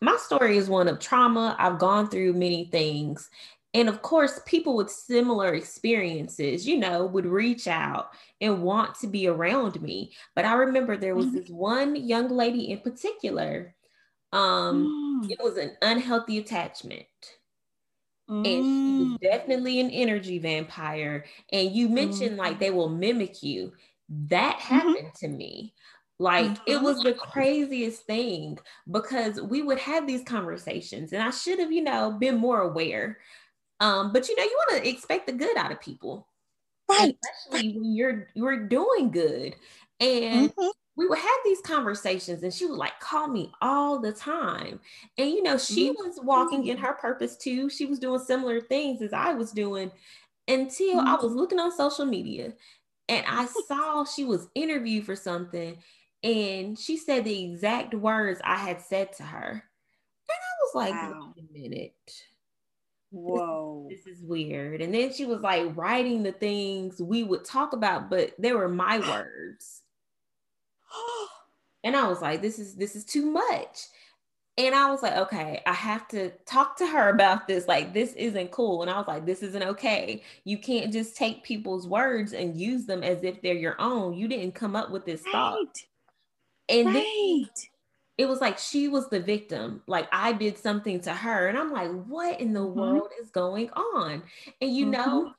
my 0.00 0.16
story 0.16 0.58
is 0.58 0.68
one 0.68 0.86
of 0.86 1.00
trauma. 1.00 1.56
I've 1.58 1.78
gone 1.78 2.08
through 2.08 2.34
many 2.34 2.66
things. 2.66 3.28
And 3.74 3.88
of 3.88 4.02
course, 4.02 4.40
people 4.44 4.76
with 4.76 4.90
similar 4.90 5.54
experiences, 5.54 6.66
you 6.66 6.78
know, 6.78 7.06
would 7.06 7.24
reach 7.24 7.66
out 7.66 8.10
and 8.40 8.62
want 8.62 8.96
to 8.96 9.06
be 9.06 9.26
around 9.26 9.80
me. 9.80 10.12
But 10.34 10.44
I 10.44 10.54
remember 10.54 10.96
there 10.96 11.14
was 11.14 11.26
mm-hmm. 11.26 11.36
this 11.36 11.48
one 11.48 11.96
young 11.96 12.28
lady 12.28 12.70
in 12.70 12.80
particular. 12.80 13.74
Um, 14.32 15.22
mm. 15.24 15.30
It 15.30 15.38
was 15.42 15.56
an 15.56 15.72
unhealthy 15.80 16.38
attachment. 16.38 17.06
Mm. 18.30 18.36
And 18.36 18.44
she 18.44 19.04
was 19.04 19.18
mm. 19.18 19.20
definitely 19.20 19.80
an 19.80 19.90
energy 19.90 20.38
vampire. 20.38 21.24
And 21.50 21.72
you 21.72 21.88
mentioned 21.88 22.32
mm. 22.32 22.38
like 22.38 22.58
they 22.58 22.70
will 22.70 22.90
mimic 22.90 23.42
you. 23.42 23.72
That 24.28 24.58
mm-hmm. 24.58 24.74
happened 24.74 24.96
mm-hmm. 24.96 25.26
to 25.26 25.28
me. 25.28 25.74
Like 26.18 26.46
mm-hmm. 26.46 26.72
it 26.72 26.80
was 26.80 27.00
the 27.02 27.14
craziest 27.14 28.02
thing 28.02 28.58
because 28.90 29.40
we 29.40 29.62
would 29.62 29.78
have 29.78 30.06
these 30.06 30.22
conversations 30.22 31.12
and 31.12 31.22
I 31.22 31.30
should 31.30 31.58
have, 31.58 31.72
you 31.72 31.82
know, 31.82 32.12
been 32.12 32.36
more 32.36 32.60
aware. 32.60 33.18
Um, 33.82 34.12
but 34.12 34.28
you 34.28 34.36
know, 34.36 34.44
you 34.44 34.58
want 34.68 34.82
to 34.82 34.88
expect 34.88 35.26
the 35.26 35.32
good 35.32 35.56
out 35.56 35.72
of 35.72 35.80
people. 35.80 36.28
Right. 36.88 37.16
Especially 37.44 37.76
when 37.76 37.94
you're 37.94 38.28
you're 38.34 38.66
doing 38.66 39.10
good. 39.10 39.56
And 40.00 40.50
mm-hmm 40.50 40.68
we 40.96 41.06
would 41.06 41.18
have 41.18 41.38
these 41.44 41.60
conversations 41.62 42.42
and 42.42 42.52
she 42.52 42.66
would 42.66 42.76
like 42.76 42.98
call 43.00 43.28
me 43.28 43.50
all 43.62 43.98
the 43.98 44.12
time. 44.12 44.78
And 45.16 45.30
you 45.30 45.42
know, 45.42 45.56
she 45.56 45.90
mm-hmm. 45.90 46.06
was 46.06 46.20
walking 46.22 46.66
in 46.66 46.76
her 46.78 46.92
purpose 46.92 47.36
too. 47.36 47.70
She 47.70 47.86
was 47.86 47.98
doing 47.98 48.20
similar 48.20 48.60
things 48.60 49.00
as 49.00 49.12
I 49.12 49.32
was 49.32 49.52
doing 49.52 49.90
until 50.48 50.98
mm-hmm. 50.98 51.08
I 51.08 51.14
was 51.14 51.32
looking 51.32 51.58
on 51.58 51.74
social 51.74 52.04
media 52.04 52.52
and 53.08 53.24
I 53.26 53.46
saw 53.68 54.04
she 54.04 54.24
was 54.24 54.48
interviewed 54.54 55.06
for 55.06 55.16
something 55.16 55.78
and 56.22 56.78
she 56.78 56.96
said 56.98 57.24
the 57.24 57.44
exact 57.44 57.94
words 57.94 58.40
I 58.44 58.56
had 58.56 58.82
said 58.82 59.14
to 59.14 59.22
her. 59.22 59.50
And 59.50 59.60
I 60.28 60.54
was 60.62 60.74
like, 60.74 60.92
wow. 60.92 61.32
wait 61.34 61.44
a 61.48 61.68
minute. 61.70 61.94
Whoa. 63.12 63.86
This, 63.90 64.04
this, 64.04 64.16
is 64.16 64.22
weird. 64.22 64.80
And 64.80 64.92
then 64.92 65.12
she 65.12 65.26
was 65.26 65.40
like 65.40 65.76
writing 65.76 66.22
the 66.22 66.32
things 66.32 67.00
we 67.00 67.22
would 67.22 67.44
talk 67.44 67.74
about, 67.74 68.08
but 68.08 68.32
they 68.38 68.52
were 68.52 68.68
my 68.68 68.98
words. 68.98 69.82
and 71.84 71.94
I 71.94 72.08
was 72.08 72.22
like, 72.22 72.40
this 72.40 72.58
is 72.58 72.74
this 72.74 72.96
is 72.96 73.04
too 73.04 73.30
much. 73.30 73.78
And 74.58 74.74
I 74.74 74.90
was 74.90 75.02
like, 75.02 75.16
okay, 75.16 75.62
I 75.66 75.72
have 75.72 76.06
to 76.08 76.30
talk 76.44 76.76
to 76.76 76.86
her 76.86 77.08
about 77.08 77.48
this. 77.48 77.66
Like, 77.66 77.94
this 77.94 78.12
isn't 78.14 78.50
cool. 78.50 78.82
And 78.82 78.90
I 78.90 78.98
was 78.98 79.08
like, 79.08 79.24
this 79.24 79.42
isn't 79.42 79.62
okay. 79.62 80.22
You 80.44 80.58
can't 80.58 80.92
just 80.92 81.16
take 81.16 81.42
people's 81.42 81.88
words 81.88 82.34
and 82.34 82.60
use 82.60 82.84
them 82.84 83.02
as 83.02 83.24
if 83.24 83.40
they're 83.40 83.54
your 83.54 83.80
own. 83.80 84.12
You 84.12 84.28
didn't 84.28 84.54
come 84.54 84.76
up 84.76 84.90
with 84.90 85.06
this 85.06 85.22
right. 85.24 85.32
thought. 85.32 85.78
And 86.68 86.88
right. 86.88 86.94
then 86.94 87.48
it 88.18 88.28
was 88.28 88.40
like 88.40 88.58
she 88.58 88.88
was 88.88 89.08
the 89.08 89.20
victim. 89.20 89.82
Like 89.86 90.08
I 90.12 90.32
did 90.32 90.58
something 90.58 91.00
to 91.00 91.12
her. 91.12 91.48
And 91.48 91.58
I'm 91.58 91.72
like, 91.72 91.90
what 92.06 92.40
in 92.40 92.52
the 92.52 92.60
mm-hmm. 92.60 92.78
world 92.78 93.08
is 93.20 93.30
going 93.30 93.70
on? 93.70 94.22
And 94.60 94.74
you 94.74 94.86
mm-hmm. 94.86 94.92
know, 94.92 95.34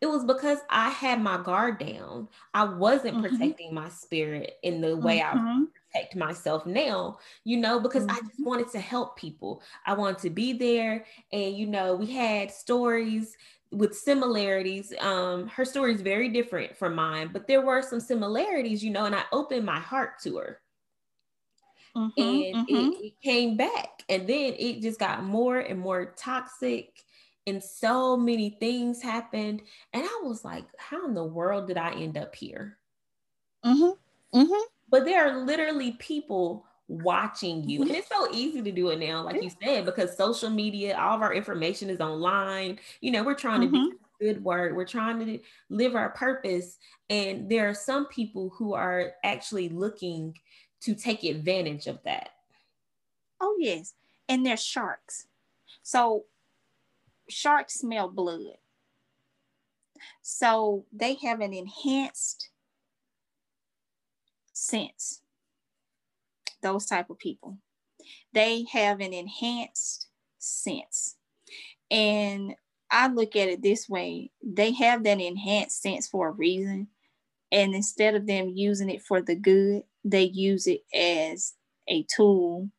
it 0.00 0.06
was 0.06 0.24
because 0.24 0.58
I 0.68 0.90
had 0.90 1.20
my 1.22 1.40
guard 1.42 1.78
down. 1.78 2.28
I 2.54 2.64
wasn't 2.64 3.16
mm-hmm. 3.16 3.36
protecting 3.36 3.74
my 3.74 3.88
spirit 3.88 4.54
in 4.62 4.80
the 4.80 4.96
way 4.96 5.20
mm-hmm. 5.20 5.38
I 5.38 5.64
protect 5.92 6.16
myself 6.16 6.66
now, 6.66 7.18
you 7.44 7.56
know, 7.56 7.78
because 7.78 8.04
mm-hmm. 8.04 8.16
I 8.16 8.20
just 8.20 8.32
mm-hmm. 8.32 8.44
wanted 8.44 8.70
to 8.72 8.80
help 8.80 9.16
people. 9.16 9.62
I 9.86 9.94
wanted 9.94 10.18
to 10.18 10.30
be 10.30 10.52
there. 10.52 11.04
And, 11.32 11.56
you 11.56 11.66
know, 11.66 11.94
we 11.94 12.06
had 12.06 12.50
stories 12.50 13.36
with 13.70 13.96
similarities. 13.96 14.92
Um, 15.00 15.46
her 15.48 15.64
story 15.64 15.94
is 15.94 16.02
very 16.02 16.28
different 16.28 16.76
from 16.76 16.94
mine, 16.94 17.30
but 17.32 17.46
there 17.46 17.62
were 17.62 17.82
some 17.82 18.00
similarities, 18.00 18.84
you 18.84 18.90
know, 18.90 19.04
and 19.04 19.14
I 19.14 19.22
opened 19.32 19.64
my 19.64 19.78
heart 19.78 20.20
to 20.24 20.38
her. 20.38 20.60
Mm-hmm, 21.96 22.20
and 22.20 22.42
it, 22.42 22.54
mm-hmm. 22.54 22.90
it 23.04 23.20
came 23.22 23.56
back. 23.56 24.02
And 24.08 24.26
then 24.26 24.54
it 24.58 24.80
just 24.80 24.98
got 24.98 25.22
more 25.22 25.58
and 25.58 25.78
more 25.78 26.14
toxic 26.16 27.02
and 27.46 27.62
so 27.62 28.16
many 28.16 28.50
things 28.60 29.02
happened 29.02 29.62
and 29.92 30.04
i 30.04 30.20
was 30.22 30.44
like 30.44 30.64
how 30.78 31.06
in 31.06 31.14
the 31.14 31.24
world 31.24 31.66
did 31.66 31.76
i 31.76 31.90
end 31.92 32.16
up 32.16 32.34
here 32.34 32.78
mm-hmm. 33.64 34.38
Mm-hmm. 34.38 34.62
but 34.90 35.04
there 35.04 35.26
are 35.26 35.44
literally 35.44 35.92
people 35.92 36.64
watching 36.88 37.68
you 37.68 37.82
and 37.82 37.90
it's 37.90 38.08
so 38.08 38.28
easy 38.32 38.60
to 38.60 38.72
do 38.72 38.90
it 38.90 38.98
now 38.98 39.22
like 39.22 39.42
you 39.42 39.50
said 39.62 39.86
because 39.86 40.16
social 40.16 40.50
media 40.50 40.96
all 40.96 41.16
of 41.16 41.22
our 41.22 41.32
information 41.32 41.88
is 41.88 42.00
online 42.00 42.78
you 43.00 43.10
know 43.10 43.22
we're 43.22 43.34
trying 43.34 43.62
mm-hmm. 43.62 43.74
to 43.74 43.90
do 43.90 43.98
good 44.20 44.44
work 44.44 44.74
we're 44.74 44.84
trying 44.84 45.18
to 45.18 45.38
live 45.70 45.94
our 45.94 46.10
purpose 46.10 46.78
and 47.08 47.50
there 47.50 47.68
are 47.68 47.74
some 47.74 48.06
people 48.06 48.50
who 48.50 48.74
are 48.74 49.12
actually 49.24 49.68
looking 49.70 50.36
to 50.82 50.94
take 50.94 51.24
advantage 51.24 51.86
of 51.86 52.02
that 52.04 52.30
oh 53.40 53.56
yes 53.58 53.94
and 54.28 54.44
they're 54.44 54.56
sharks 54.56 55.26
so 55.82 56.24
sharks 57.28 57.74
smell 57.74 58.08
blood. 58.08 58.58
So 60.20 60.84
they 60.92 61.14
have 61.22 61.40
an 61.40 61.52
enhanced 61.52 62.48
sense. 64.52 65.20
Those 66.62 66.86
type 66.86 67.10
of 67.10 67.18
people. 67.18 67.58
They 68.32 68.66
have 68.72 69.00
an 69.00 69.12
enhanced 69.12 70.08
sense. 70.38 71.16
And 71.90 72.54
I 72.90 73.08
look 73.08 73.36
at 73.36 73.48
it 73.48 73.62
this 73.62 73.88
way 73.88 74.30
they 74.42 74.72
have 74.72 75.04
that 75.04 75.20
enhanced 75.20 75.82
sense 75.82 76.06
for 76.06 76.28
a 76.28 76.32
reason. 76.32 76.88
And 77.50 77.74
instead 77.74 78.14
of 78.14 78.26
them 78.26 78.52
using 78.54 78.88
it 78.88 79.02
for 79.02 79.20
the 79.20 79.34
good, 79.34 79.82
they 80.04 80.24
use 80.24 80.66
it 80.66 80.82
as 80.94 81.54
a 81.88 82.06
tool 82.14 82.70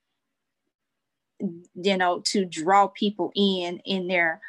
you 1.76 1.98
know, 1.98 2.22
to 2.26 2.46
draw 2.46 2.88
people 2.88 3.32
in 3.36 3.80
in 3.86 4.08
their 4.08 4.42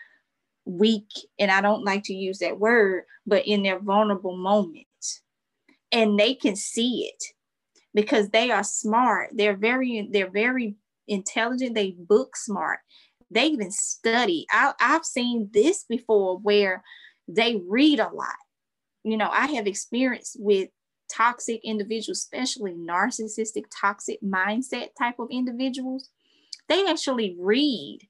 weak, 0.64 1.08
and 1.38 1.50
I 1.50 1.60
don't 1.60 1.84
like 1.84 2.04
to 2.04 2.14
use 2.14 2.38
that 2.38 2.58
word, 2.58 3.04
but 3.26 3.46
in 3.46 3.62
their 3.62 3.78
vulnerable 3.78 4.36
moments. 4.36 5.22
And 5.92 6.18
they 6.18 6.34
can 6.34 6.56
see 6.56 7.12
it 7.12 7.24
because 7.92 8.30
they 8.30 8.50
are 8.50 8.64
smart. 8.64 9.30
They're 9.34 9.56
very, 9.56 10.08
they're 10.10 10.30
very 10.30 10.76
intelligent. 11.06 11.74
They 11.74 11.92
book 11.92 12.36
smart. 12.36 12.80
They 13.30 13.46
even 13.46 13.70
study. 13.70 14.46
I, 14.50 14.72
I've 14.80 15.04
seen 15.04 15.50
this 15.52 15.84
before 15.88 16.38
where 16.38 16.82
they 17.28 17.60
read 17.68 18.00
a 18.00 18.08
lot. 18.12 18.36
You 19.04 19.16
know, 19.16 19.28
I 19.30 19.46
have 19.52 19.66
experience 19.66 20.34
with 20.38 20.70
toxic 21.12 21.60
individuals, 21.64 22.18
especially 22.18 22.72
narcissistic, 22.72 23.64
toxic 23.80 24.20
mindset 24.22 24.88
type 24.98 25.18
of 25.18 25.28
individuals 25.30 26.10
they 26.68 26.86
actually 26.86 27.36
read 27.38 28.00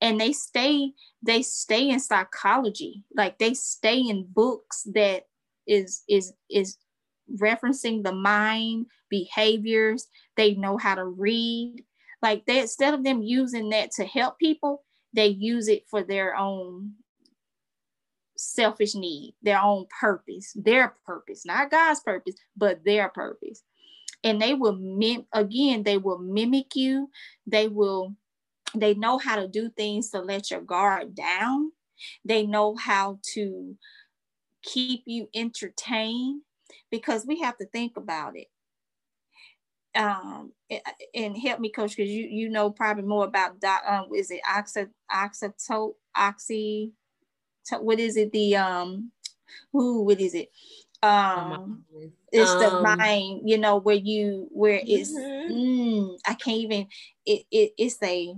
and 0.00 0.20
they 0.20 0.32
stay 0.32 0.92
they 1.22 1.42
stay 1.42 1.88
in 1.88 2.00
psychology. 2.00 3.04
Like 3.14 3.38
they 3.38 3.54
stay 3.54 3.98
in 3.98 4.26
books 4.28 4.86
that 4.94 5.24
is 5.66 6.02
is 6.08 6.32
is 6.50 6.76
referencing 7.40 8.02
the 8.02 8.12
mind 8.12 8.86
behaviors. 9.08 10.08
They 10.36 10.54
know 10.54 10.76
how 10.76 10.94
to 10.94 11.04
read. 11.04 11.84
Like 12.22 12.46
they 12.46 12.60
instead 12.60 12.94
of 12.94 13.04
them 13.04 13.22
using 13.22 13.70
that 13.70 13.90
to 13.92 14.04
help 14.04 14.38
people 14.38 14.84
they 15.12 15.26
use 15.26 15.66
it 15.66 15.84
for 15.90 16.04
their 16.04 16.36
own 16.36 16.92
selfish 18.40 18.94
need 18.94 19.34
their 19.42 19.60
own 19.60 19.86
purpose 20.00 20.52
their 20.54 20.94
purpose 21.04 21.44
not 21.44 21.70
god's 21.70 22.00
purpose 22.00 22.34
but 22.56 22.84
their 22.84 23.08
purpose. 23.08 23.62
And 24.22 24.40
they 24.40 24.54
will 24.54 24.76
mim- 24.76 25.26
again 25.32 25.82
they 25.82 25.96
will 25.96 26.18
mimic 26.18 26.76
you. 26.76 27.10
They 27.46 27.68
will 27.68 28.14
they 28.74 28.94
know 28.94 29.18
how 29.18 29.36
to 29.36 29.48
do 29.48 29.70
things 29.70 30.10
to 30.10 30.20
let 30.20 30.50
your 30.50 30.60
guard 30.60 31.14
down. 31.14 31.72
They 32.24 32.46
know 32.46 32.76
how 32.76 33.18
to 33.34 33.76
keep 34.62 35.02
you 35.06 35.28
entertained 35.34 36.42
because 36.90 37.26
we 37.26 37.40
have 37.40 37.56
to 37.58 37.64
think 37.64 37.96
about 37.96 38.34
it. 38.36 38.48
Um 39.94 40.52
and 41.14 41.36
help 41.36 41.58
me 41.58 41.70
coach 41.70 41.96
because 41.96 42.10
you 42.10 42.26
you 42.26 42.48
know 42.48 42.70
probably 42.70 43.02
more 43.02 43.24
about 43.24 43.56
um 43.88 44.06
is 44.14 44.30
it 44.30 44.40
oxy 44.48 44.86
oxyto 45.10 45.94
oxy 46.14 46.92
what 47.80 48.00
is 48.00 48.16
it 48.16 48.32
the 48.32 48.56
um 48.56 49.10
who 49.72 50.02
what 50.02 50.20
is 50.20 50.34
it 50.34 50.48
um 51.02 51.82
it's 52.30 52.50
um, 52.50 52.60
the 52.60 52.96
mind 52.96 53.42
you 53.44 53.56
know 53.56 53.78
where 53.78 53.96
you 53.96 54.48
where 54.50 54.80
it's 54.86 55.12
mm-hmm. 55.12 55.52
mm, 55.52 56.18
i 56.26 56.34
can't 56.34 56.58
even 56.58 56.86
it, 57.24 57.42
it 57.50 57.72
it's 57.78 58.02
a 58.02 58.34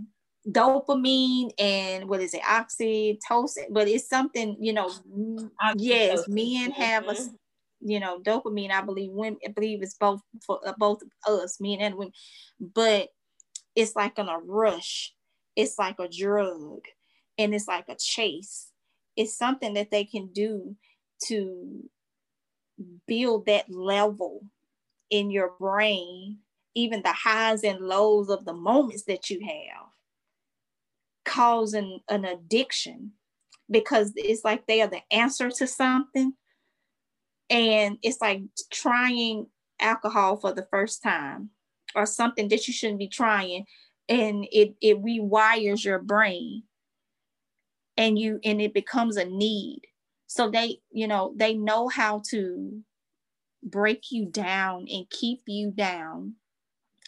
dopamine 0.48 1.50
and 1.58 2.08
what 2.08 2.20
is 2.20 2.34
it 2.34 2.42
oxytocin 2.42 3.66
but 3.70 3.88
it's 3.88 4.08
something 4.08 4.56
you 4.60 4.72
know 4.72 4.88
oxytocin. 4.88 5.74
yes 5.76 6.28
men 6.28 6.70
have 6.70 7.04
mm-hmm. 7.04 7.34
a 7.34 7.90
you 7.92 7.98
know 7.98 8.20
dopamine 8.20 8.70
i 8.70 8.80
believe 8.80 9.10
women 9.10 9.36
i 9.46 9.50
believe 9.50 9.82
it's 9.82 9.94
both 9.94 10.20
for 10.44 10.60
uh, 10.66 10.72
both 10.78 11.00
us 11.26 11.60
men 11.60 11.80
and 11.80 11.96
women 11.96 12.12
but 12.60 13.08
it's 13.74 13.96
like 13.96 14.18
in 14.18 14.28
a 14.28 14.38
rush 14.38 15.14
it's 15.56 15.78
like 15.78 15.98
a 15.98 16.08
drug 16.08 16.80
and 17.38 17.54
it's 17.54 17.68
like 17.68 17.88
a 17.88 17.96
chase 17.96 18.71
it's 19.16 19.36
something 19.36 19.74
that 19.74 19.90
they 19.90 20.04
can 20.04 20.28
do 20.32 20.76
to 21.26 21.88
build 23.06 23.46
that 23.46 23.70
level 23.70 24.44
in 25.10 25.30
your 25.30 25.52
brain 25.58 26.38
even 26.74 27.02
the 27.02 27.12
highs 27.12 27.64
and 27.64 27.80
lows 27.80 28.28
of 28.30 28.44
the 28.44 28.52
moments 28.52 29.04
that 29.04 29.28
you 29.28 29.40
have 29.40 29.92
causing 31.24 32.00
an 32.08 32.24
addiction. 32.24 33.12
Because 33.70 34.12
it's 34.16 34.44
like 34.44 34.66
they 34.66 34.82
are 34.82 34.88
the 34.88 35.00
answer 35.10 35.50
to 35.50 35.66
something. 35.66 36.34
And 37.48 37.98
it's 38.02 38.20
like 38.20 38.42
trying 38.70 39.46
alcohol 39.80 40.36
for 40.36 40.52
the 40.52 40.66
first 40.70 41.02
time 41.02 41.50
or 41.94 42.06
something 42.06 42.48
that 42.48 42.66
you 42.66 42.74
shouldn't 42.74 42.98
be 42.98 43.08
trying. 43.08 43.64
And 44.08 44.46
it 44.52 44.74
it 44.80 45.02
rewires 45.02 45.84
your 45.84 46.00
brain 46.00 46.64
and 47.96 48.18
you 48.18 48.40
and 48.44 48.60
it 48.60 48.74
becomes 48.74 49.16
a 49.16 49.24
need. 49.24 49.82
So 50.26 50.50
they 50.50 50.78
you 50.90 51.06
know 51.06 51.34
they 51.36 51.54
know 51.54 51.88
how 51.88 52.22
to 52.30 52.82
break 53.62 54.10
you 54.10 54.26
down 54.26 54.86
and 54.90 55.08
keep 55.10 55.42
you 55.46 55.70
down 55.70 56.34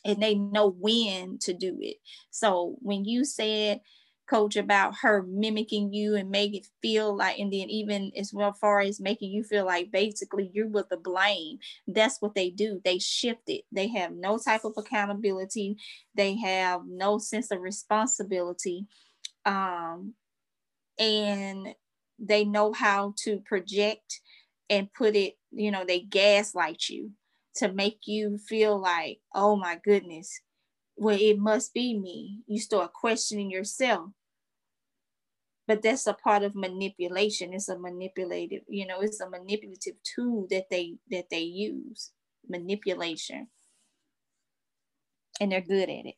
and 0.05 0.22
they 0.22 0.35
know 0.35 0.68
when 0.68 1.39
to 1.39 1.53
do 1.53 1.78
it. 1.80 1.97
So 2.30 2.76
when 2.80 3.05
you 3.05 3.24
said 3.24 3.80
coach 4.28 4.57
about 4.57 4.95
her 5.03 5.22
mimicking 5.22 5.93
you 5.93 6.14
and 6.16 6.30
make 6.30 6.55
it 6.55 6.66
feel 6.80 7.14
like 7.14 7.39
and 7.39 7.53
then 7.53 7.68
even 7.68 8.11
as 8.16 8.32
well 8.32 8.53
far 8.53 8.80
as 8.80 8.99
making 8.99 9.30
you 9.30 9.45
feel 9.45 9.66
like 9.66 9.91
basically 9.93 10.51
you're 10.55 10.66
with 10.66 10.89
the 10.89 10.97
blame 10.97 11.59
that's 11.87 12.22
what 12.22 12.35
they 12.35 12.49
do. 12.51 12.80
They 12.85 12.99
shift 12.99 13.43
it. 13.49 13.64
They 13.70 13.89
have 13.89 14.12
no 14.12 14.39
type 14.39 14.64
of 14.64 14.72
accountability. 14.76 15.76
They 16.14 16.37
have 16.39 16.82
no 16.87 17.18
sense 17.18 17.51
of 17.51 17.61
responsibility. 17.61 18.87
Um, 19.45 20.14
and 20.99 21.74
they 22.18 22.45
know 22.45 22.72
how 22.72 23.14
to 23.16 23.40
project 23.40 24.20
and 24.70 24.92
put 24.92 25.16
it 25.16 25.34
you 25.51 25.70
know 25.70 25.84
they 25.84 26.01
gaslight 26.01 26.88
you 26.88 27.11
to 27.55 27.72
make 27.72 28.01
you 28.07 28.38
feel 28.38 28.78
like 28.80 29.18
oh 29.34 29.57
my 29.57 29.78
goodness 29.84 30.40
well, 30.97 31.18
it 31.20 31.38
must 31.38 31.74
be 31.74 31.99
me. 31.99 32.40
You 32.47 32.59
start 32.61 32.92
questioning 32.92 33.51
yourself. 33.51 34.11
But 35.66 35.82
that's 35.82 36.07
a 36.07 36.12
part 36.12 36.42
of 36.42 36.55
manipulation. 36.55 37.55
It's 37.55 37.68
a 37.68 37.78
manipulative, 37.78 38.62
you 38.68 38.86
know, 38.86 39.01
it's 39.01 39.20
a 39.20 39.28
manipulative 39.28 39.95
tool 40.03 40.47
that 40.51 40.66
they 40.70 40.97
that 41.11 41.30
they 41.30 41.40
use. 41.40 42.12
Manipulation. 42.47 43.49
And 45.40 45.51
they're 45.51 45.62
good 45.62 45.88
at 45.88 46.07
it. 46.07 46.14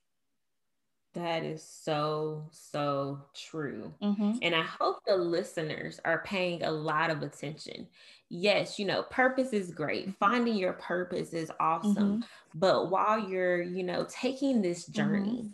That 1.16 1.44
is 1.44 1.62
so, 1.62 2.44
so 2.50 3.18
true. 3.34 3.90
Mm-hmm. 4.02 4.32
And 4.42 4.54
I 4.54 4.60
hope 4.60 4.98
the 5.06 5.16
listeners 5.16 5.98
are 6.04 6.22
paying 6.26 6.62
a 6.62 6.70
lot 6.70 7.08
of 7.08 7.22
attention. 7.22 7.86
Yes, 8.28 8.78
you 8.78 8.84
know, 8.84 9.02
purpose 9.04 9.54
is 9.54 9.70
great. 9.70 10.02
Mm-hmm. 10.02 10.18
Finding 10.20 10.56
your 10.56 10.74
purpose 10.74 11.32
is 11.32 11.50
awesome. 11.58 12.18
Mm-hmm. 12.18 12.20
But 12.54 12.90
while 12.90 13.18
you're, 13.18 13.62
you 13.62 13.82
know, 13.82 14.06
taking 14.10 14.60
this 14.60 14.82
mm-hmm. 14.82 14.92
journey, 14.92 15.38
mm-hmm. 15.38 15.48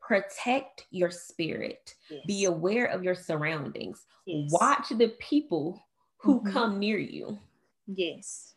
protect 0.00 0.86
your 0.90 1.12
spirit, 1.12 1.94
yes. 2.08 2.26
be 2.26 2.46
aware 2.46 2.86
of 2.86 3.04
your 3.04 3.14
surroundings, 3.14 4.06
yes. 4.26 4.50
watch 4.50 4.88
the 4.88 5.14
people 5.20 5.86
who 6.16 6.40
mm-hmm. 6.40 6.50
come 6.50 6.80
near 6.80 6.98
you. 6.98 7.38
Yes. 7.86 8.54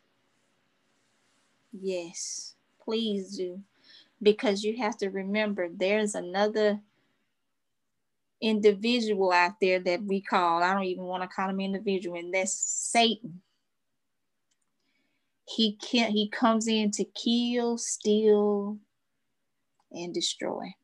Yes. 1.72 2.54
Please 2.84 3.36
do 3.36 3.60
because 4.22 4.62
you 4.62 4.76
have 4.78 4.96
to 4.98 5.08
remember 5.10 5.68
there's 5.68 6.14
another 6.14 6.80
individual 8.40 9.32
out 9.32 9.54
there 9.60 9.78
that 9.80 10.02
we 10.02 10.20
call, 10.20 10.62
I 10.62 10.74
don't 10.74 10.84
even 10.84 11.04
want 11.04 11.22
to 11.22 11.28
call 11.28 11.48
him 11.48 11.60
individual, 11.60 12.18
and 12.18 12.32
that's 12.32 12.52
Satan. 12.52 13.40
He 15.46 15.76
can 15.76 16.10
he 16.10 16.28
comes 16.28 16.68
in 16.68 16.90
to 16.92 17.04
kill, 17.04 17.76
steal, 17.78 18.78
and 19.92 20.12
destroy. 20.12 20.74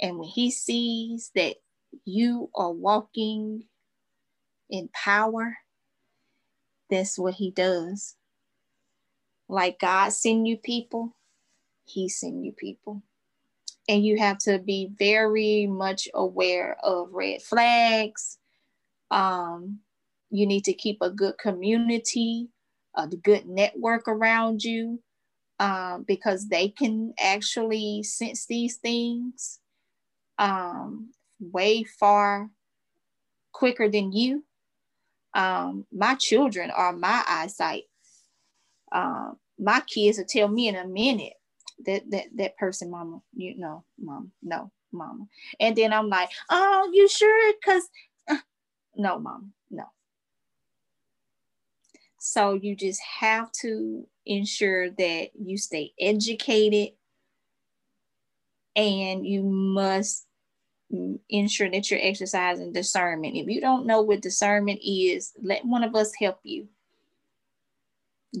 And 0.00 0.18
when 0.18 0.28
he 0.28 0.50
sees 0.50 1.30
that 1.34 1.56
you 2.04 2.50
are 2.54 2.72
walking 2.72 3.64
in 4.68 4.88
power, 4.92 5.56
that's 6.90 7.18
what 7.18 7.34
he 7.34 7.50
does. 7.50 8.16
Like 9.48 9.78
God 9.78 10.12
send 10.12 10.48
you 10.48 10.56
people, 10.56 11.14
he 11.84 12.08
send 12.08 12.44
you 12.44 12.52
people. 12.52 13.02
And 13.88 14.04
you 14.04 14.18
have 14.18 14.38
to 14.40 14.58
be 14.58 14.90
very 14.98 15.66
much 15.66 16.08
aware 16.14 16.76
of 16.82 17.12
red 17.12 17.42
flags. 17.42 18.38
Um, 19.10 19.80
you 20.30 20.46
need 20.46 20.64
to 20.64 20.72
keep 20.72 20.98
a 21.00 21.10
good 21.10 21.36
community, 21.38 22.48
a 22.96 23.06
good 23.06 23.46
network 23.46 24.08
around 24.08 24.64
you, 24.64 25.00
um, 25.60 26.04
because 26.08 26.48
they 26.48 26.68
can 26.68 27.12
actually 27.20 28.02
sense 28.02 28.46
these 28.46 28.76
things 28.76 29.60
um, 30.38 31.10
way 31.38 31.84
far 31.84 32.50
quicker 33.52 33.88
than 33.88 34.12
you. 34.12 34.44
Um, 35.34 35.86
my 35.92 36.14
children 36.14 36.70
are 36.70 36.92
my 36.92 37.22
eyesight. 37.28 37.84
Um, 38.92 39.36
my 39.58 39.80
kids 39.80 40.18
will 40.18 40.24
tell 40.24 40.48
me 40.48 40.68
in 40.68 40.76
a 40.76 40.86
minute 40.86 41.34
that 41.86 42.10
that 42.10 42.26
that 42.36 42.56
person 42.56 42.90
mama 42.90 43.20
you 43.34 43.56
know 43.58 43.84
mom 43.98 44.30
no 44.42 44.70
mama. 44.92 45.26
And 45.60 45.76
then 45.76 45.92
i'm 45.92 46.08
like 46.08 46.30
oh 46.50 46.90
you 46.92 47.08
sure? 47.08 47.52
Because 47.54 47.88
uh, 48.28 48.36
no 48.96 49.18
mom 49.18 49.52
no. 49.70 49.84
So 52.18 52.54
you 52.54 52.74
just 52.74 53.00
have 53.20 53.52
to 53.60 54.06
ensure 54.24 54.90
that 54.90 55.28
you 55.38 55.58
stay 55.58 55.92
educated 56.00 56.94
and 58.76 59.26
you 59.26 59.42
must 59.42 60.26
ensure 61.28 61.70
that 61.70 61.90
you're 61.90 62.00
exercising 62.02 62.72
discernment. 62.72 63.36
If 63.36 63.48
you 63.48 63.60
don't 63.60 63.86
know 63.86 64.02
what 64.02 64.22
discernment 64.22 64.80
is 64.82 65.32
let 65.42 65.64
one 65.64 65.84
of 65.84 65.94
us 65.94 66.12
help 66.14 66.38
you. 66.42 66.68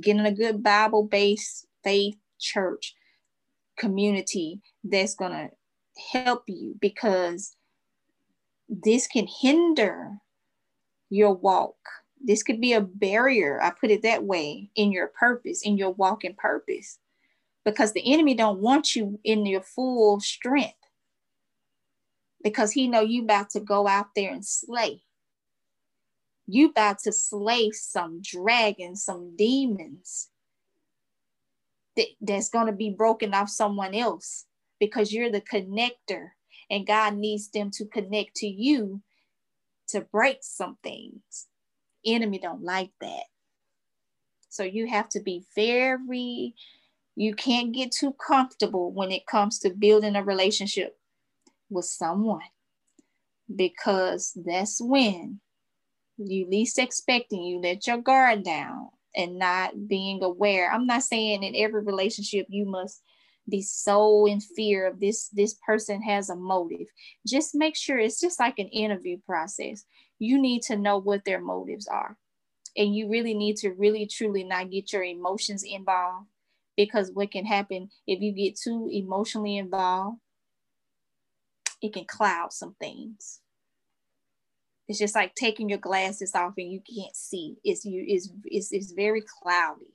Get 0.00 0.16
in 0.16 0.26
a 0.26 0.32
good 0.32 0.62
bible-based 0.62 1.66
faith 1.82 2.16
church 2.38 2.94
community 3.76 4.60
that's 4.82 5.14
going 5.14 5.32
to 5.32 5.50
help 6.12 6.44
you 6.46 6.76
because 6.80 7.56
this 8.68 9.06
can 9.06 9.26
hinder 9.26 10.18
your 11.10 11.34
walk. 11.34 11.76
This 12.20 12.42
could 12.42 12.60
be 12.60 12.72
a 12.72 12.80
barrier, 12.80 13.60
I 13.62 13.70
put 13.70 13.90
it 13.90 14.02
that 14.02 14.24
way, 14.24 14.70
in 14.74 14.92
your 14.92 15.08
purpose, 15.08 15.62
in 15.62 15.76
your 15.76 15.90
walk 15.90 16.24
in 16.24 16.34
purpose. 16.34 16.98
Because 17.64 17.92
the 17.92 18.12
enemy 18.12 18.34
don't 18.34 18.60
want 18.60 18.94
you 18.94 19.20
in 19.24 19.46
your 19.46 19.62
full 19.62 20.20
strength. 20.20 20.74
Because 22.42 22.72
he 22.72 22.88
know 22.88 23.00
you 23.00 23.22
about 23.22 23.50
to 23.50 23.60
go 23.60 23.86
out 23.86 24.08
there 24.14 24.32
and 24.32 24.44
slay. 24.44 25.02
You 26.46 26.68
about 26.68 26.98
to 27.00 27.12
slay 27.12 27.70
some 27.70 28.20
dragons, 28.22 29.02
some 29.04 29.34
demons 29.36 30.28
that, 31.96 32.06
that's 32.20 32.50
going 32.50 32.66
to 32.66 32.72
be 32.72 32.90
broken 32.90 33.34
off 33.34 33.48
someone 33.48 33.94
else 33.94 34.46
because 34.80 35.12
you're 35.12 35.30
the 35.30 35.40
connector 35.40 36.30
and 36.70 36.86
God 36.86 37.14
needs 37.14 37.48
them 37.50 37.70
to 37.72 37.86
connect 37.86 38.36
to 38.36 38.46
you 38.46 39.02
to 39.88 40.00
break 40.00 40.38
some 40.42 40.76
things. 40.82 41.46
Enemy 42.04 42.38
don't 42.38 42.62
like 42.62 42.90
that. 43.00 43.24
So 44.48 44.62
you 44.62 44.86
have 44.86 45.08
to 45.10 45.20
be 45.20 45.44
very 45.56 46.54
you 47.16 47.34
can't 47.34 47.72
get 47.72 47.92
too 47.92 48.12
comfortable 48.12 48.92
when 48.92 49.12
it 49.12 49.26
comes 49.26 49.58
to 49.60 49.70
building 49.70 50.16
a 50.16 50.24
relationship 50.24 50.98
with 51.70 51.84
someone 51.84 52.40
because 53.54 54.32
that's 54.44 54.80
when 54.80 55.40
you 56.16 56.48
least 56.48 56.78
expecting 56.78 57.42
you 57.42 57.60
let 57.60 57.86
your 57.86 57.98
guard 57.98 58.42
down 58.42 58.88
and 59.16 59.38
not 59.38 59.88
being 59.88 60.22
aware. 60.22 60.70
I'm 60.70 60.86
not 60.86 61.02
saying 61.02 61.42
in 61.42 61.54
every 61.56 61.82
relationship 61.82 62.46
you 62.48 62.66
must 62.66 63.02
be 63.48 63.60
so 63.62 64.26
in 64.26 64.40
fear 64.40 64.86
of 64.86 65.00
this 65.00 65.28
this 65.28 65.54
person 65.66 66.00
has 66.02 66.30
a 66.30 66.36
motive. 66.36 66.86
Just 67.26 67.54
make 67.54 67.76
sure 67.76 67.98
it's 67.98 68.20
just 68.20 68.40
like 68.40 68.58
an 68.58 68.68
interview 68.68 69.18
process. 69.26 69.84
You 70.18 70.40
need 70.40 70.62
to 70.62 70.76
know 70.76 70.98
what 70.98 71.24
their 71.24 71.40
motives 71.40 71.86
are. 71.86 72.16
And 72.76 72.94
you 72.94 73.08
really 73.08 73.34
need 73.34 73.56
to 73.58 73.70
really 73.70 74.06
truly 74.06 74.44
not 74.44 74.70
get 74.70 74.92
your 74.92 75.04
emotions 75.04 75.62
involved 75.62 76.26
because 76.76 77.12
what 77.12 77.30
can 77.30 77.44
happen 77.44 77.90
if 78.06 78.20
you 78.20 78.32
get 78.32 78.58
too 78.58 78.88
emotionally 78.92 79.58
involved, 79.58 80.18
it 81.80 81.92
can 81.92 82.04
cloud 82.04 82.52
some 82.52 82.74
things. 82.80 83.40
It's 84.88 84.98
just 84.98 85.14
like 85.14 85.34
taking 85.34 85.68
your 85.68 85.78
glasses 85.78 86.34
off 86.34 86.54
and 86.58 86.70
you 86.70 86.80
can't 86.80 87.16
see. 87.16 87.56
It's 87.64 87.84
you 87.84 88.04
is 88.06 88.30
it's, 88.44 88.72
it's 88.72 88.92
very 88.92 89.22
cloudy. 89.42 89.94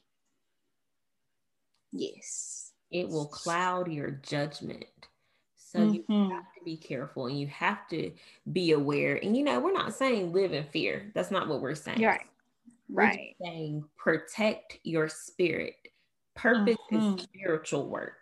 Yes. 1.91 2.71
It 2.91 3.07
will 3.07 3.27
cloud 3.27 3.91
your 3.91 4.09
judgment. 4.09 4.85
So 5.55 5.79
mm-hmm. 5.79 6.11
you 6.11 6.29
have 6.31 6.53
to 6.57 6.65
be 6.65 6.75
careful 6.75 7.27
and 7.27 7.39
you 7.39 7.45
have 7.47 7.87
to 7.89 8.11
be 8.51 8.71
aware. 8.71 9.17
And 9.17 9.37
you 9.37 9.43
know, 9.43 9.59
we're 9.59 9.73
not 9.73 9.93
saying 9.93 10.33
live 10.33 10.53
in 10.53 10.65
fear. 10.65 11.11
That's 11.13 11.29
not 11.29 11.47
what 11.47 11.61
we're 11.61 11.75
saying. 11.75 12.01
Right. 12.01 12.25
Right. 12.91 13.35
We're 13.39 13.47
saying 13.47 13.85
protect 13.95 14.79
your 14.83 15.07
spirit. 15.07 15.75
Purpose 16.35 16.77
mm-hmm. 16.91 17.17
is 17.17 17.23
spiritual 17.23 17.87
work. 17.87 18.15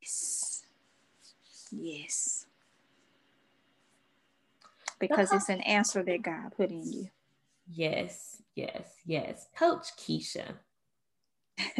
Yes. 0.00 0.62
Yes 1.72 2.46
because 4.98 5.32
it's 5.32 5.48
an 5.48 5.60
answer 5.62 6.02
that 6.02 6.22
God 6.22 6.52
put 6.56 6.70
in 6.70 6.90
you. 6.90 7.08
Yes, 7.70 8.42
yes, 8.54 8.94
yes. 9.04 9.46
Coach 9.56 9.88
Keisha, 9.96 10.54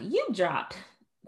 you 0.00 0.26
dropped 0.32 0.76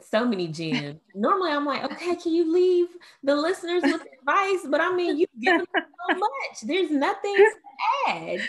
so 0.01 0.25
many 0.25 0.49
gems. 0.49 1.01
Normally, 1.15 1.53
I'm 1.53 1.65
like, 1.65 1.85
okay, 1.85 2.17
can 2.17 2.33
you 2.33 2.53
leave 2.53 2.89
the 3.23 3.35
listeners 3.35 3.83
with 3.85 4.03
advice? 4.21 4.67
But 4.69 4.81
I 4.81 4.93
mean, 4.95 5.19
you've 5.19 5.31
given 5.41 5.67
so 5.75 6.15
much. 6.19 6.61
There's 6.63 6.91
nothing 6.91 7.35
to 7.37 7.51
add. 8.09 8.41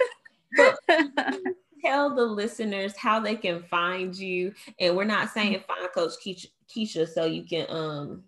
But 0.55 0.79
tell 1.83 2.15
the 2.15 2.23
listeners 2.23 2.95
how 2.97 3.19
they 3.19 3.35
can 3.35 3.63
find 3.63 4.15
you. 4.15 4.53
And 4.79 4.95
we're 4.95 5.05
not 5.05 5.29
saying 5.29 5.63
find 5.67 5.89
Coach 5.93 6.13
Keisha, 6.25 6.47
Keisha 6.69 7.07
so 7.07 7.25
you 7.25 7.43
can 7.43 7.65
um 7.69 8.23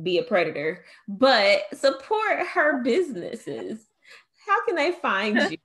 be 0.00 0.18
a 0.18 0.22
predator, 0.22 0.84
but 1.08 1.62
support 1.74 2.46
her 2.54 2.82
businesses. 2.82 3.84
How 4.46 4.64
can 4.64 4.74
they 4.74 4.92
find 4.92 5.50
you? 5.50 5.58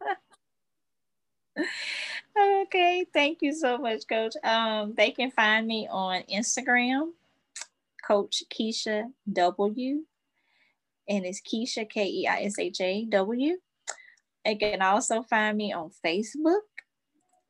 okay, 2.63 3.05
thank 3.13 3.39
you 3.41 3.53
so 3.53 3.77
much, 3.77 4.07
Coach. 4.07 4.33
Um, 4.43 4.93
they 4.95 5.11
can 5.11 5.31
find 5.31 5.65
me 5.65 5.87
on 5.89 6.23
Instagram, 6.23 7.11
Coach 8.05 8.43
Keisha 8.53 9.05
W, 9.31 10.03
and 11.09 11.25
it's 11.25 11.41
Keisha 11.41 11.89
K 11.89 12.05
E 12.05 12.27
I 12.27 12.41
S 12.43 12.59
H 12.59 12.81
A 12.81 13.05
W. 13.05 13.57
They 14.45 14.55
can 14.55 14.81
also 14.81 15.23
find 15.23 15.57
me 15.57 15.73
on 15.73 15.91
Facebook 16.05 16.61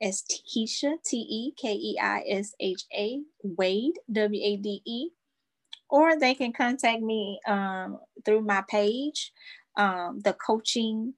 as 0.02 0.24
Keisha 0.24 0.96
T 1.04 1.18
E 1.18 1.54
K 1.56 1.74
E 1.74 1.98
I 2.02 2.24
S 2.28 2.54
H 2.60 2.84
A 2.94 3.22
Wade 3.44 4.00
W 4.12 4.42
A 4.44 4.58
D 4.58 4.82
E 4.86 5.10
or 5.90 6.20
they 6.20 6.34
can 6.34 6.54
contact 6.54 7.02
me 7.02 7.40
um, 7.48 8.00
through 8.26 8.42
my 8.42 8.64
page, 8.70 9.32
um, 9.78 10.20
the 10.24 10.34
Coaching 10.34 11.14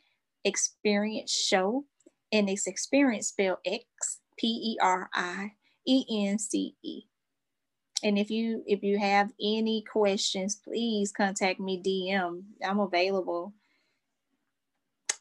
Xperience 0.45 1.31
Show, 1.31 1.85
and 2.31 2.49
it's 2.49 2.67
experience 2.67 3.29
spelled 3.29 3.59
X 3.65 3.85
P 4.37 4.47
E 4.47 4.77
R 4.81 5.09
I 5.13 5.53
E 5.87 6.27
N 6.27 6.39
C 6.39 6.75
E. 6.83 7.03
And 8.03 8.17
if 8.17 8.31
you 8.31 8.63
if 8.65 8.83
you 8.83 8.97
have 8.97 9.31
any 9.41 9.83
questions, 9.83 10.55
please 10.55 11.11
contact 11.11 11.59
me 11.59 11.81
DM. 11.81 12.43
I'm 12.65 12.79
available. 12.79 13.53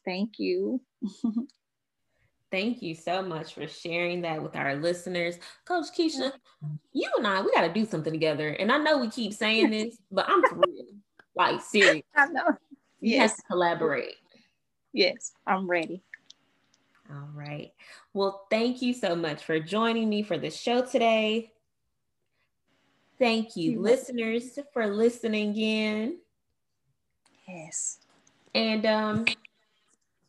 Thank 0.05 0.39
you. 0.39 0.81
Thank 2.51 2.81
you 2.81 2.95
so 2.95 3.21
much 3.21 3.53
for 3.53 3.67
sharing 3.67 4.21
that 4.21 4.41
with 4.41 4.55
our 4.55 4.75
listeners. 4.75 5.37
Coach 5.65 5.87
Keisha, 5.95 6.31
you 6.93 7.09
and 7.17 7.27
I, 7.27 7.41
we 7.41 7.51
got 7.51 7.61
to 7.61 7.73
do 7.73 7.85
something 7.85 8.11
together. 8.11 8.49
And 8.49 8.71
I 8.71 8.77
know 8.77 8.97
we 8.97 9.09
keep 9.09 9.33
saying 9.33 9.69
this, 9.71 9.97
but 10.11 10.25
I'm 10.27 10.41
real. 10.59 10.85
Like, 11.35 11.61
serious. 11.61 12.03
I 12.15 12.27
know. 12.27 12.57
Yes. 13.01 13.39
collaborate. 13.47 14.15
Yes, 14.93 15.31
I'm 15.45 15.69
ready. 15.69 16.01
All 17.11 17.29
right. 17.33 17.71
Well, 18.13 18.45
thank 18.49 18.81
you 18.81 18.93
so 18.93 19.15
much 19.15 19.43
for 19.43 19.59
joining 19.59 20.09
me 20.09 20.23
for 20.23 20.37
the 20.37 20.49
show 20.49 20.81
today. 20.81 21.51
Thank 23.19 23.55
you, 23.55 23.73
you 23.73 23.81
listeners, 23.81 24.57
for 24.73 24.87
listening 24.87 25.55
in. 25.57 26.17
Yes. 27.47 27.99
And 28.55 28.85
um, 28.85 29.25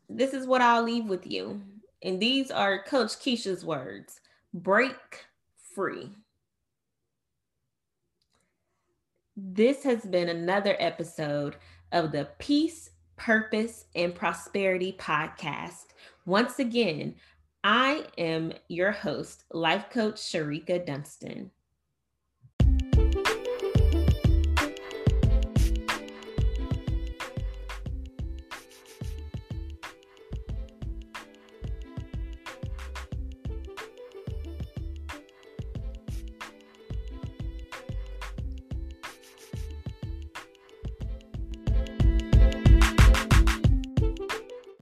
this 0.08 0.34
is 0.34 0.46
what 0.46 0.60
I'll 0.60 0.82
leave 0.82 1.04
with 1.04 1.26
you. 1.26 1.62
And 2.02 2.20
these 2.20 2.50
are 2.50 2.82
Coach 2.82 3.18
Keisha's 3.18 3.64
words 3.64 4.20
break 4.52 5.26
free. 5.74 6.10
This 9.36 9.84
has 9.84 10.04
been 10.04 10.28
another 10.28 10.76
episode 10.78 11.56
of 11.92 12.12
the 12.12 12.28
Peace, 12.38 12.90
Purpose, 13.16 13.84
and 13.94 14.14
Prosperity 14.14 14.96
podcast. 14.98 15.86
Once 16.26 16.58
again, 16.58 17.14
I 17.62 18.06
am 18.18 18.52
your 18.68 18.92
host, 18.92 19.44
Life 19.52 19.90
Coach 19.90 20.16
Shereka 20.16 20.84
Dunston. 20.84 21.50